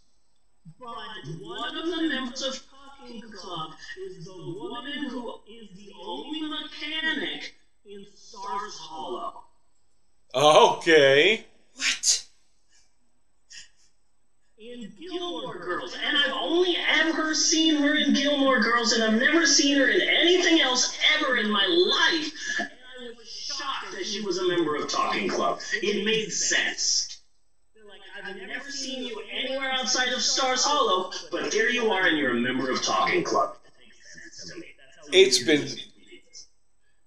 But 0.78 0.86
one 1.40 1.76
of 1.76 1.86
the 1.86 2.08
members 2.08 2.42
of 2.42 2.67
Talking 3.08 3.30
Club 3.30 3.72
is 4.06 4.26
the 4.26 4.36
woman 4.36 5.08
who 5.08 5.34
is 5.48 5.68
the 5.76 5.92
only 6.04 6.42
mechanic 6.42 7.54
in 7.86 8.04
Stars 8.14 8.76
Hollow. 8.78 9.44
Okay. 10.34 11.46
What? 11.74 12.24
In 14.58 14.92
Gilmore 15.00 15.58
Girls, 15.58 15.96
and 16.04 16.18
I've 16.18 16.32
only 16.32 16.76
ever 16.76 17.34
seen 17.34 17.76
her 17.76 17.94
in 17.94 18.12
Gilmore 18.12 18.60
Girls, 18.60 18.92
and 18.92 19.02
I've 19.02 19.18
never 19.18 19.46
seen 19.46 19.78
her 19.78 19.88
in 19.88 20.02
anything 20.02 20.60
else 20.60 20.98
ever 21.16 21.38
in 21.38 21.50
my 21.50 21.64
life. 21.64 22.30
And 22.58 22.68
I 23.00 23.16
was 23.16 23.28
shocked 23.28 23.92
that 23.92 24.04
she 24.04 24.20
was 24.20 24.36
a 24.36 24.46
member 24.46 24.76
of 24.76 24.88
Talking 24.88 25.28
Club. 25.28 25.60
It 25.74 26.04
made 26.04 26.30
sense. 26.30 27.07
I've 28.28 28.36
never 28.46 28.70
seen 28.70 29.06
you 29.06 29.22
anywhere 29.32 29.70
outside 29.72 30.12
of 30.12 30.20
Stars 30.20 30.64
Hollow, 30.64 31.10
but 31.30 31.50
there 31.50 31.70
you 31.70 31.90
are, 31.90 32.06
and 32.06 32.18
you're 32.18 32.32
a 32.32 32.34
member 32.34 32.70
of 32.70 32.82
Talking 32.82 33.24
Club. 33.24 33.56
That 33.64 33.72
makes 33.78 34.12
sense 34.40 34.52
to 34.52 34.60
me. 34.60 34.66
That's 34.76 35.08
how 35.08 35.12
It's 35.12 35.38
been- 35.42 35.84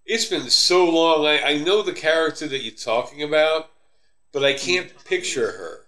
It's 0.05 0.25
been 0.25 0.49
so 0.49 0.89
long. 0.89 1.25
I, 1.25 1.41
I 1.41 1.57
know 1.59 1.83
the 1.83 1.93
character 1.93 2.47
that 2.47 2.63
you're 2.63 2.73
talking 2.73 3.21
about, 3.23 3.69
but 4.33 4.43
I 4.43 4.53
can't 4.53 4.91
picture 5.05 5.51
her. 5.51 5.85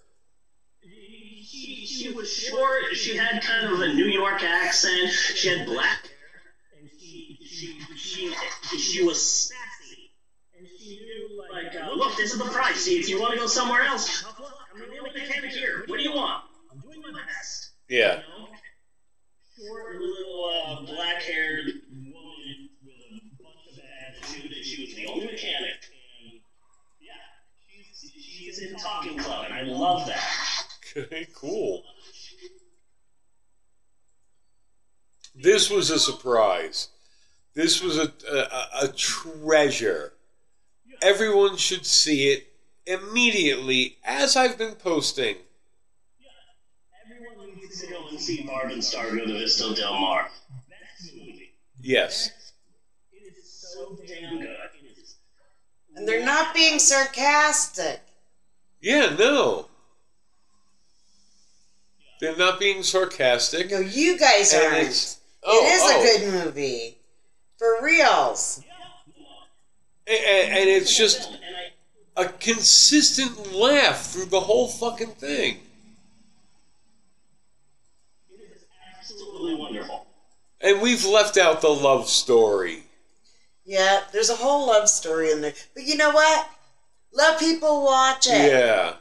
She, 0.84 1.86
she 1.86 2.12
was 2.14 2.32
short. 2.32 2.84
She 2.94 3.18
had 3.18 3.42
kind 3.42 3.74
of 3.74 3.80
a 3.82 3.94
New 3.94 4.06
York 4.06 4.44
accent. 4.44 5.10
She 5.12 5.50
had 5.50 5.66
black 5.66 6.04
hair, 6.04 6.80
and 6.80 6.90
she 7.00 7.38
she 7.46 7.84
she 7.98 8.34
she 8.78 9.04
was 9.04 9.22
sassy. 9.22 10.12
And 10.58 10.68
she 10.80 11.00
knew 11.00 11.42
like, 11.52 11.76
uh, 11.76 11.92
look, 11.94 12.16
this 12.16 12.32
is 12.34 12.40
the 12.40 12.46
price. 12.46 12.78
See 12.82 13.00
if 13.00 13.10
you 13.10 13.20
want 13.20 13.34
to 13.34 13.40
go 13.40 13.48
somewhere 13.48 13.82
else, 13.82 14.22
tough 14.24 14.40
luck. 14.40 14.54
I'm 14.74 14.80
the 14.80 14.98
only 15.00 15.12
mechanic 15.20 15.52
here. 15.52 15.84
What 15.88 15.93
do 15.93 15.93
you 16.04 16.14
want? 16.14 16.44
I'm 16.72 16.80
doing 16.80 17.02
my 17.02 17.12
best. 17.12 17.72
Yeah. 17.90 18.16
You 18.16 18.20
know? 18.20 18.48
Short 19.56 20.02
little 20.02 20.52
uh, 20.66 20.82
black-haired 20.86 21.66
woman 21.92 22.70
with 22.84 22.96
a 22.96 23.44
bunch 23.44 23.68
of 23.72 23.80
attitude, 24.08 24.52
and 24.52 24.66
she 24.66 24.86
was 24.86 24.96
the 24.96 25.06
only 25.08 25.26
mechanic. 25.28 25.80
And 26.24 26.42
yeah, 27.00 27.14
she's 27.68 28.12
she's 28.12 28.60
in 28.60 28.76
Talking 28.76 29.18
Club, 29.18 29.46
and 29.46 29.54
I 29.54 29.62
love 29.62 30.08
that. 30.08 30.66
Okay, 30.98 31.28
cool. 31.36 31.84
This 35.36 35.70
was 35.70 35.90
a 35.90 36.00
surprise. 36.00 36.90
This 37.56 37.82
was 37.82 37.98
a, 37.98 38.12
a, 38.32 38.86
a 38.86 38.88
treasure. 38.90 40.14
Everyone 41.02 41.58
should 41.58 41.86
see 41.86 42.30
it 42.30 42.48
immediately, 42.86 43.98
as 44.04 44.36
I've 44.36 44.58
been 44.58 44.76
posting. 44.76 45.38
To 47.80 47.88
go 47.88 48.08
and 48.10 48.20
see 48.20 48.44
Barb 48.44 48.72
and 48.72 48.84
Star 48.84 49.10
Go 49.10 49.26
to 49.26 49.34
Vista 49.34 49.74
Del 49.74 50.00
Mar. 50.00 50.30
Movie. 51.14 51.54
Yes. 51.82 52.30
It 53.12 53.34
is 53.36 53.52
so 53.74 53.98
damn 54.08 54.40
good. 54.40 54.56
And 55.96 56.08
they're 56.08 56.26
not 56.26 56.54
being 56.54 56.80
sarcastic. 56.80 58.02
Yeah, 58.82 59.16
no. 59.18 59.68
They're 62.20 62.38
not 62.38 62.60
being 62.60 62.84
sarcastic. 62.84 63.70
No, 63.72 63.80
you 63.80 64.18
guys 64.18 64.54
And 64.54 64.64
aren't. 64.64 65.18
oh, 65.44 65.66
it 65.66 65.74
is 65.74 65.82
oh. 65.84 66.00
a 66.00 66.04
good 66.04 66.46
movie. 66.46 66.98
For 67.58 67.84
reals. 67.84 68.64
And, 70.08 70.52
and 70.54 70.70
it's 70.70 70.96
just 70.96 71.30
a 72.18 72.26
consistent 72.26 73.54
laugh 73.54 74.12
through 74.12 74.26
the 74.26 74.40
whole 74.40 74.68
fucking 74.68 75.12
thing. 75.12 75.60
it 78.32 78.52
is 78.56 78.66
absolutely 79.00 79.56
wonderful. 79.56 80.08
And 80.74 80.82
we've 80.82 81.06
left 81.06 81.38
out 81.38 81.62
the 81.62 81.70
love 81.70 82.10
story. 82.10 82.86
Yeah, 83.64 84.02
there's 84.12 84.32
a 84.32 84.36
whole 84.36 84.66
love 84.66 84.90
story 84.90 85.32
in 85.32 85.42
there. 85.42 85.54
But 85.76 85.84
you 85.84 85.96
know 85.98 86.10
what? 86.10 86.50
Let 87.14 87.40
people 87.40 87.84
watch 87.84 88.26
it. 88.26 88.52
Yeah. 88.52 88.96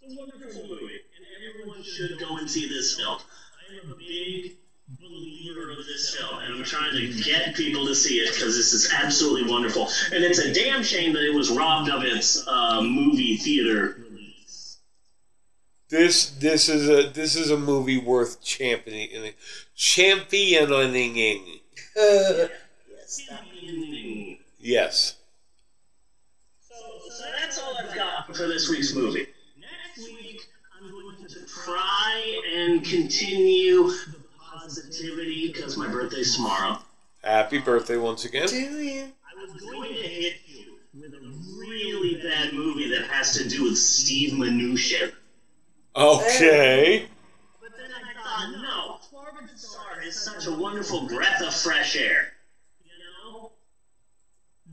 It's 0.00 0.14
a 0.14 0.16
wonderful 0.16 0.62
movie, 0.68 1.00
and 1.16 1.26
everyone 1.50 1.82
should 1.82 2.16
go 2.20 2.36
and 2.36 2.48
see 2.48 2.68
this 2.68 2.96
film. 2.96 3.18
I 3.18 3.84
am 3.84 3.92
a 3.92 3.96
big 3.96 4.52
believer 5.00 5.72
of 5.72 5.78
this 5.78 6.14
film, 6.14 6.38
and 6.38 6.54
I'm 6.54 6.62
trying 6.62 6.92
to 6.92 7.22
get 7.24 7.56
people 7.56 7.84
to 7.86 7.94
see 7.96 8.18
it 8.18 8.32
because 8.32 8.56
this 8.56 8.72
is 8.72 8.92
absolutely 8.92 9.50
wonderful. 9.50 9.88
And 10.12 10.22
it's 10.22 10.38
a 10.38 10.54
damn 10.54 10.84
shame 10.84 11.12
that 11.14 11.24
it 11.24 11.34
was 11.34 11.50
robbed 11.50 11.90
of 11.90 12.04
its 12.04 12.46
uh, 12.46 12.82
movie 12.82 13.36
theater 13.36 13.96
release. 13.98 14.01
This 15.92 16.30
this 16.30 16.70
is 16.70 16.88
a 16.88 17.10
this 17.10 17.36
is 17.36 17.50
a 17.50 17.58
movie 17.58 17.98
worth 17.98 18.42
championing 18.42 19.34
championing. 19.76 21.60
yes. 21.94 23.28
Yes. 24.58 25.16
So, 26.66 26.74
so 27.10 27.24
that's 27.38 27.60
all 27.60 27.76
I've 27.76 27.94
got 27.94 28.34
for 28.34 28.46
this 28.46 28.70
week's 28.70 28.94
movie. 28.94 29.26
Next 29.60 30.08
week, 30.08 30.46
I'm 30.80 30.90
going 30.90 31.28
to 31.28 31.46
try 31.46 32.40
and 32.56 32.82
continue 32.82 33.88
the 33.88 34.16
positivity 34.40 35.52
because 35.52 35.76
my 35.76 35.88
birthday's 35.88 36.36
tomorrow. 36.36 36.78
Happy 37.22 37.58
birthday 37.58 37.98
once 37.98 38.24
again. 38.24 38.48
Do 38.48 38.56
you? 38.56 39.02
I 39.02 39.44
was 39.44 39.62
going 39.62 39.92
to 39.92 40.00
hit 40.08 40.36
you 40.46 40.78
with 40.98 41.12
a 41.12 41.20
really 41.58 42.22
bad 42.22 42.54
movie 42.54 42.88
that 42.96 43.04
has 43.08 43.34
to 43.34 43.46
do 43.46 43.64
with 43.64 43.76
Steve 43.76 44.32
Mnuchin. 44.32 45.12
Okay. 45.94 47.06
But 47.60 47.76
then 47.76 47.90
I 47.92 48.22
thought, 48.22 48.62
no, 48.62 48.98
Barb 49.12 49.34
and 49.40 49.58
Star 49.58 50.02
is 50.02 50.18
such 50.18 50.46
a 50.46 50.52
wonderful 50.52 51.06
breath 51.06 51.42
of 51.42 51.54
fresh 51.54 51.96
air. 51.96 52.32
You 52.82 52.92
know? 53.32 53.52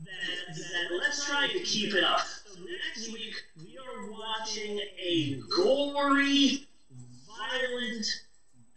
That, 0.02 0.56
that 0.56 0.96
let's 0.98 1.26
try 1.28 1.48
to 1.48 1.60
keep 1.60 1.94
it 1.94 2.04
up. 2.04 2.20
So 2.20 2.60
next 2.60 3.12
week, 3.12 3.34
we 3.58 3.76
are 3.76 4.10
watching 4.10 4.80
a 4.98 5.40
gory, 5.54 6.66
violent, 7.28 8.06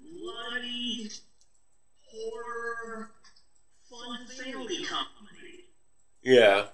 bloody, 0.01 1.11
horror, 2.11 3.11
fun 3.89 4.27
family 4.27 4.83
comedy 4.83 5.65
Yeah. 6.21 6.65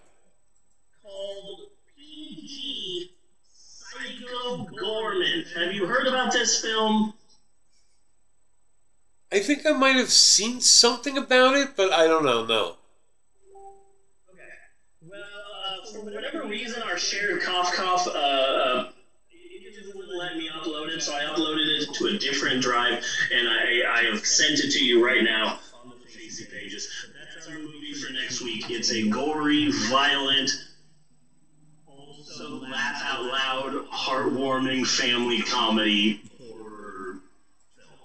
Have 5.56 5.74
you 5.74 5.86
heard 5.88 6.08
about 6.08 6.32
this 6.32 6.62
film? 6.62 7.14
I 9.32 9.40
think 9.40 9.66
I 9.66 9.72
might 9.72 9.96
have 9.96 10.10
seen 10.10 10.60
something 10.62 11.18
about 11.18 11.56
it, 11.56 11.70
but 11.76 11.92
I 11.92 12.08
don't 12.08 12.24
know. 12.24 12.46
No. 12.46 12.76
Okay. 14.32 14.42
Well, 15.08 15.22
uh, 15.22 15.92
for 15.92 16.00
whatever 16.02 16.48
reason, 16.48 16.82
our 16.84 16.98
shared 16.98 17.42
cough 17.42 17.74
cough, 17.74 18.08
uh, 18.08 18.12
uh, 18.12 18.90
it 19.32 19.76
just 19.76 19.96
wouldn't 19.96 20.18
let 20.18 20.36
me 20.36 20.50
upload 20.50 20.90
it, 20.90 21.02
so 21.02 21.14
I 21.14 21.22
uploaded 21.22 21.82
it 21.82 21.94
to 21.96 22.08
a 22.08 22.18
different 22.18 22.62
drive, 22.62 23.04
and 23.34 23.48
I, 23.48 23.82
I 23.88 24.04
have 24.12 24.26
sent 24.26 24.60
it 24.60 24.72
to 24.72 24.84
you 24.84 25.06
right 25.06 25.24
now 25.24 25.60
on 25.84 25.90
the 25.90 26.12
Facey 26.12 26.46
pages. 26.46 26.90
That's 27.36 27.48
our 27.48 27.60
movie 27.60 27.94
for 27.94 28.12
next 28.12 28.42
week. 28.42 28.70
It's 28.70 28.92
a 28.92 29.08
gory, 29.10 29.72
violent, 29.90 30.52
also 32.40 32.60
laugh 32.60 33.02
out 33.04 33.24
loud, 33.24 33.88
heartwarming 33.90 34.86
family 34.86 35.42
comedy 35.42 36.22
horror 36.38 37.20
film. 37.76 38.00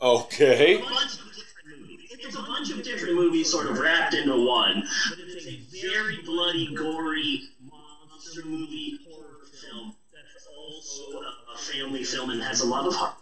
Okay. 0.00 0.76
a 0.76 0.80
bunch 0.80 1.14
of 1.14 1.34
different 1.34 1.80
movies. 1.80 2.10
It's 2.10 2.36
a 2.36 2.42
bunch 2.42 2.70
of 2.70 2.82
different 2.82 3.14
movies 3.14 3.50
sort 3.50 3.66
of 3.66 3.78
wrapped 3.78 4.14
into 4.14 4.46
one, 4.46 4.82
but 5.08 5.18
it's 5.20 5.46
a 5.46 5.86
very 5.86 6.18
bloody, 6.24 6.74
gory 6.74 7.42
monster 7.70 8.46
movie 8.46 8.98
horror 9.08 9.46
film 9.60 9.94
that's 10.12 10.46
also 10.56 11.20
a 11.54 11.58
family 11.58 12.04
film 12.04 12.30
and 12.30 12.42
has 12.42 12.60
a 12.60 12.66
lot 12.66 12.86
of 12.86 12.94
heart. 12.94 13.14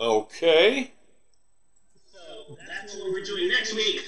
Okay. 0.00 0.92
So 2.12 2.56
that's 2.66 2.94
what 2.96 3.12
we're 3.12 3.24
doing 3.24 3.48
next 3.48 3.74
week. 3.74 4.04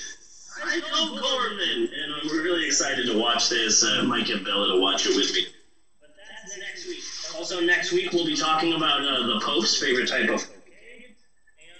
Psycho 0.60 1.16
Goreman, 1.16 1.88
and 1.92 2.14
I'm 2.14 2.28
really 2.28 2.66
excited 2.66 3.06
to 3.06 3.18
watch 3.18 3.48
this. 3.48 3.82
Uh, 3.84 4.02
might 4.04 4.26
get 4.26 4.44
Bella 4.44 4.74
to 4.74 4.80
watch 4.80 5.06
it 5.06 5.16
with 5.16 5.32
me. 5.32 5.46
But 6.00 6.10
that's 6.16 6.58
next 6.58 6.86
week. 6.86 7.00
Also, 7.36 7.60
next 7.60 7.92
week 7.92 8.12
we'll 8.12 8.26
be 8.26 8.36
talking 8.36 8.74
about 8.74 9.00
uh, 9.00 9.26
the 9.26 9.40
Pope's 9.40 9.80
favorite 9.80 10.08
type 10.08 10.28
of 10.28 10.40
cocaine 10.40 11.14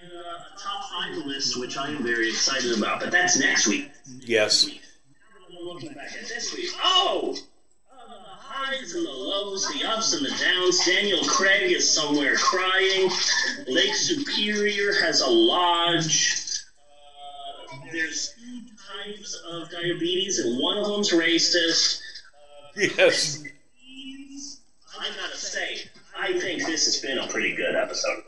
and 0.03 0.13
uh, 0.13 0.55
a 0.55 0.59
top 0.59 0.91
five 0.91 1.15
list, 1.27 1.59
which 1.61 1.77
I 1.77 1.89
am 1.91 2.03
very 2.03 2.29
excited 2.29 2.77
about. 2.77 3.01
But 3.01 3.11
that's 3.11 3.39
next 3.39 3.67
week. 3.67 3.91
Yes. 4.21 4.67
I'm 4.67 5.67
looking 5.67 5.93
back 5.93 6.13
at 6.21 6.27
this 6.29 6.55
week. 6.55 6.71
Oh! 6.83 7.37
Uh, 7.93 7.97
the 8.09 8.15
highs 8.25 8.95
and 8.95 9.05
the 9.05 9.11
lows, 9.11 9.69
the 9.69 9.87
ups 9.87 10.15
and 10.15 10.25
the 10.25 10.31
downs. 10.31 10.85
Daniel 10.87 11.23
Craig 11.25 11.71
is 11.71 11.89
somewhere 11.89 12.37
crying. 12.37 13.11
Lake 13.69 13.95
Superior 13.95 14.95
has 14.95 15.21
a 15.21 15.29
lodge. 15.29 16.50
Uh, 17.91 17.93
there's 17.93 18.35
two 18.39 18.61
types 19.05 19.43
of 19.51 19.71
diabetes, 19.71 20.39
and 20.39 20.61
one 20.61 20.79
of 20.79 20.87
them's 20.87 21.11
racist. 21.11 22.01
Yes. 22.77 23.43
I 24.99 25.09
gotta 25.21 25.37
say, 25.37 25.83
I 26.17 26.39
think 26.39 26.65
this 26.67 26.85
has 26.85 26.99
been 26.99 27.19
a 27.19 27.27
pretty 27.27 27.55
good 27.57 27.75
episode. 27.75 28.23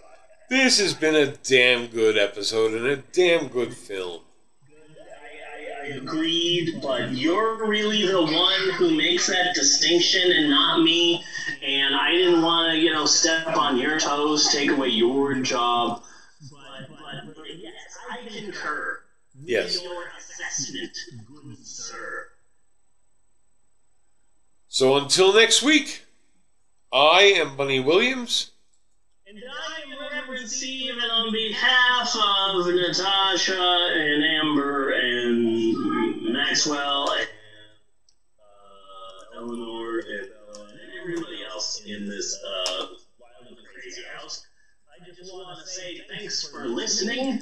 This 0.50 0.78
has 0.80 0.94
been 0.94 1.14
a 1.14 1.26
damn 1.26 1.86
good 1.86 2.18
episode 2.18 2.74
and 2.74 2.86
a 2.86 2.96
damn 2.96 3.48
good 3.48 3.74
film. 3.74 4.22
I, 4.68 5.86
I, 5.86 5.92
I 5.92 5.96
agreed, 5.96 6.80
but 6.82 7.12
you're 7.12 7.66
really 7.66 8.06
the 8.06 8.20
one 8.22 8.70
who 8.76 8.96
makes 8.96 9.28
that 9.28 9.54
distinction 9.54 10.30
and 10.30 10.50
not 10.50 10.82
me. 10.82 11.22
And 11.62 11.94
I 11.94 12.10
didn't 12.10 12.42
want 12.42 12.72
to, 12.72 12.78
you 12.78 12.92
know, 12.92 13.06
step 13.06 13.46
on 13.56 13.78
your 13.78 13.98
toes, 13.98 14.48
take 14.52 14.70
away 14.70 14.88
your 14.88 15.34
job. 15.36 16.02
But, 16.50 16.88
but, 16.90 17.36
but 17.36 17.56
yes, 17.58 17.96
I 18.10 18.28
concur. 18.28 19.01
Yes. 19.44 19.82
Your 19.82 20.04
assessment, 20.18 20.96
good 21.26 21.66
sir. 21.66 22.26
So 24.68 24.96
until 24.96 25.34
next 25.34 25.62
week, 25.62 26.04
I 26.92 27.34
am 27.36 27.56
Bunny 27.56 27.80
Williams. 27.80 28.52
And 29.26 29.38
I 29.38 29.90
am 29.90 30.20
Reverend 30.20 30.50
Steve, 30.50 30.92
and 30.92 31.10
on 31.10 31.32
behalf 31.32 32.14
of 32.16 32.66
Natasha 32.66 33.88
and 33.94 34.24
Amber 34.24 34.90
and 34.90 36.32
Maxwell 36.32 37.10
and 37.12 37.28
uh, 38.38 39.40
Eleanor 39.40 39.98
and 39.98 40.28
and 40.70 40.80
everybody 41.00 41.44
else 41.50 41.82
in 41.84 42.06
this 42.06 42.38
uh, 42.46 42.86
wild 43.18 43.48
and 43.48 43.56
crazy 43.74 44.02
house, 44.16 44.46
I 44.90 45.10
just 45.14 45.32
want 45.32 45.58
to 45.58 45.66
say 45.66 46.00
thanks 46.08 46.46
for 46.48 46.66
listening, 46.66 47.40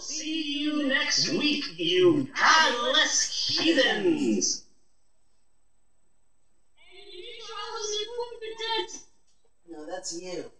will 0.00 0.06
see 0.06 0.62
you 0.62 0.88
next 0.88 1.28
week, 1.28 1.62
you 1.76 2.26
godless 2.34 3.48
heathens! 3.48 4.62
No, 9.68 9.86
that's 9.86 10.18
you. 10.18 10.50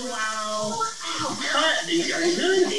Wow. 0.00 0.82
Cut. 1.40 1.88
Are 1.88 2.22
you 2.22 2.36
good? 2.36 2.72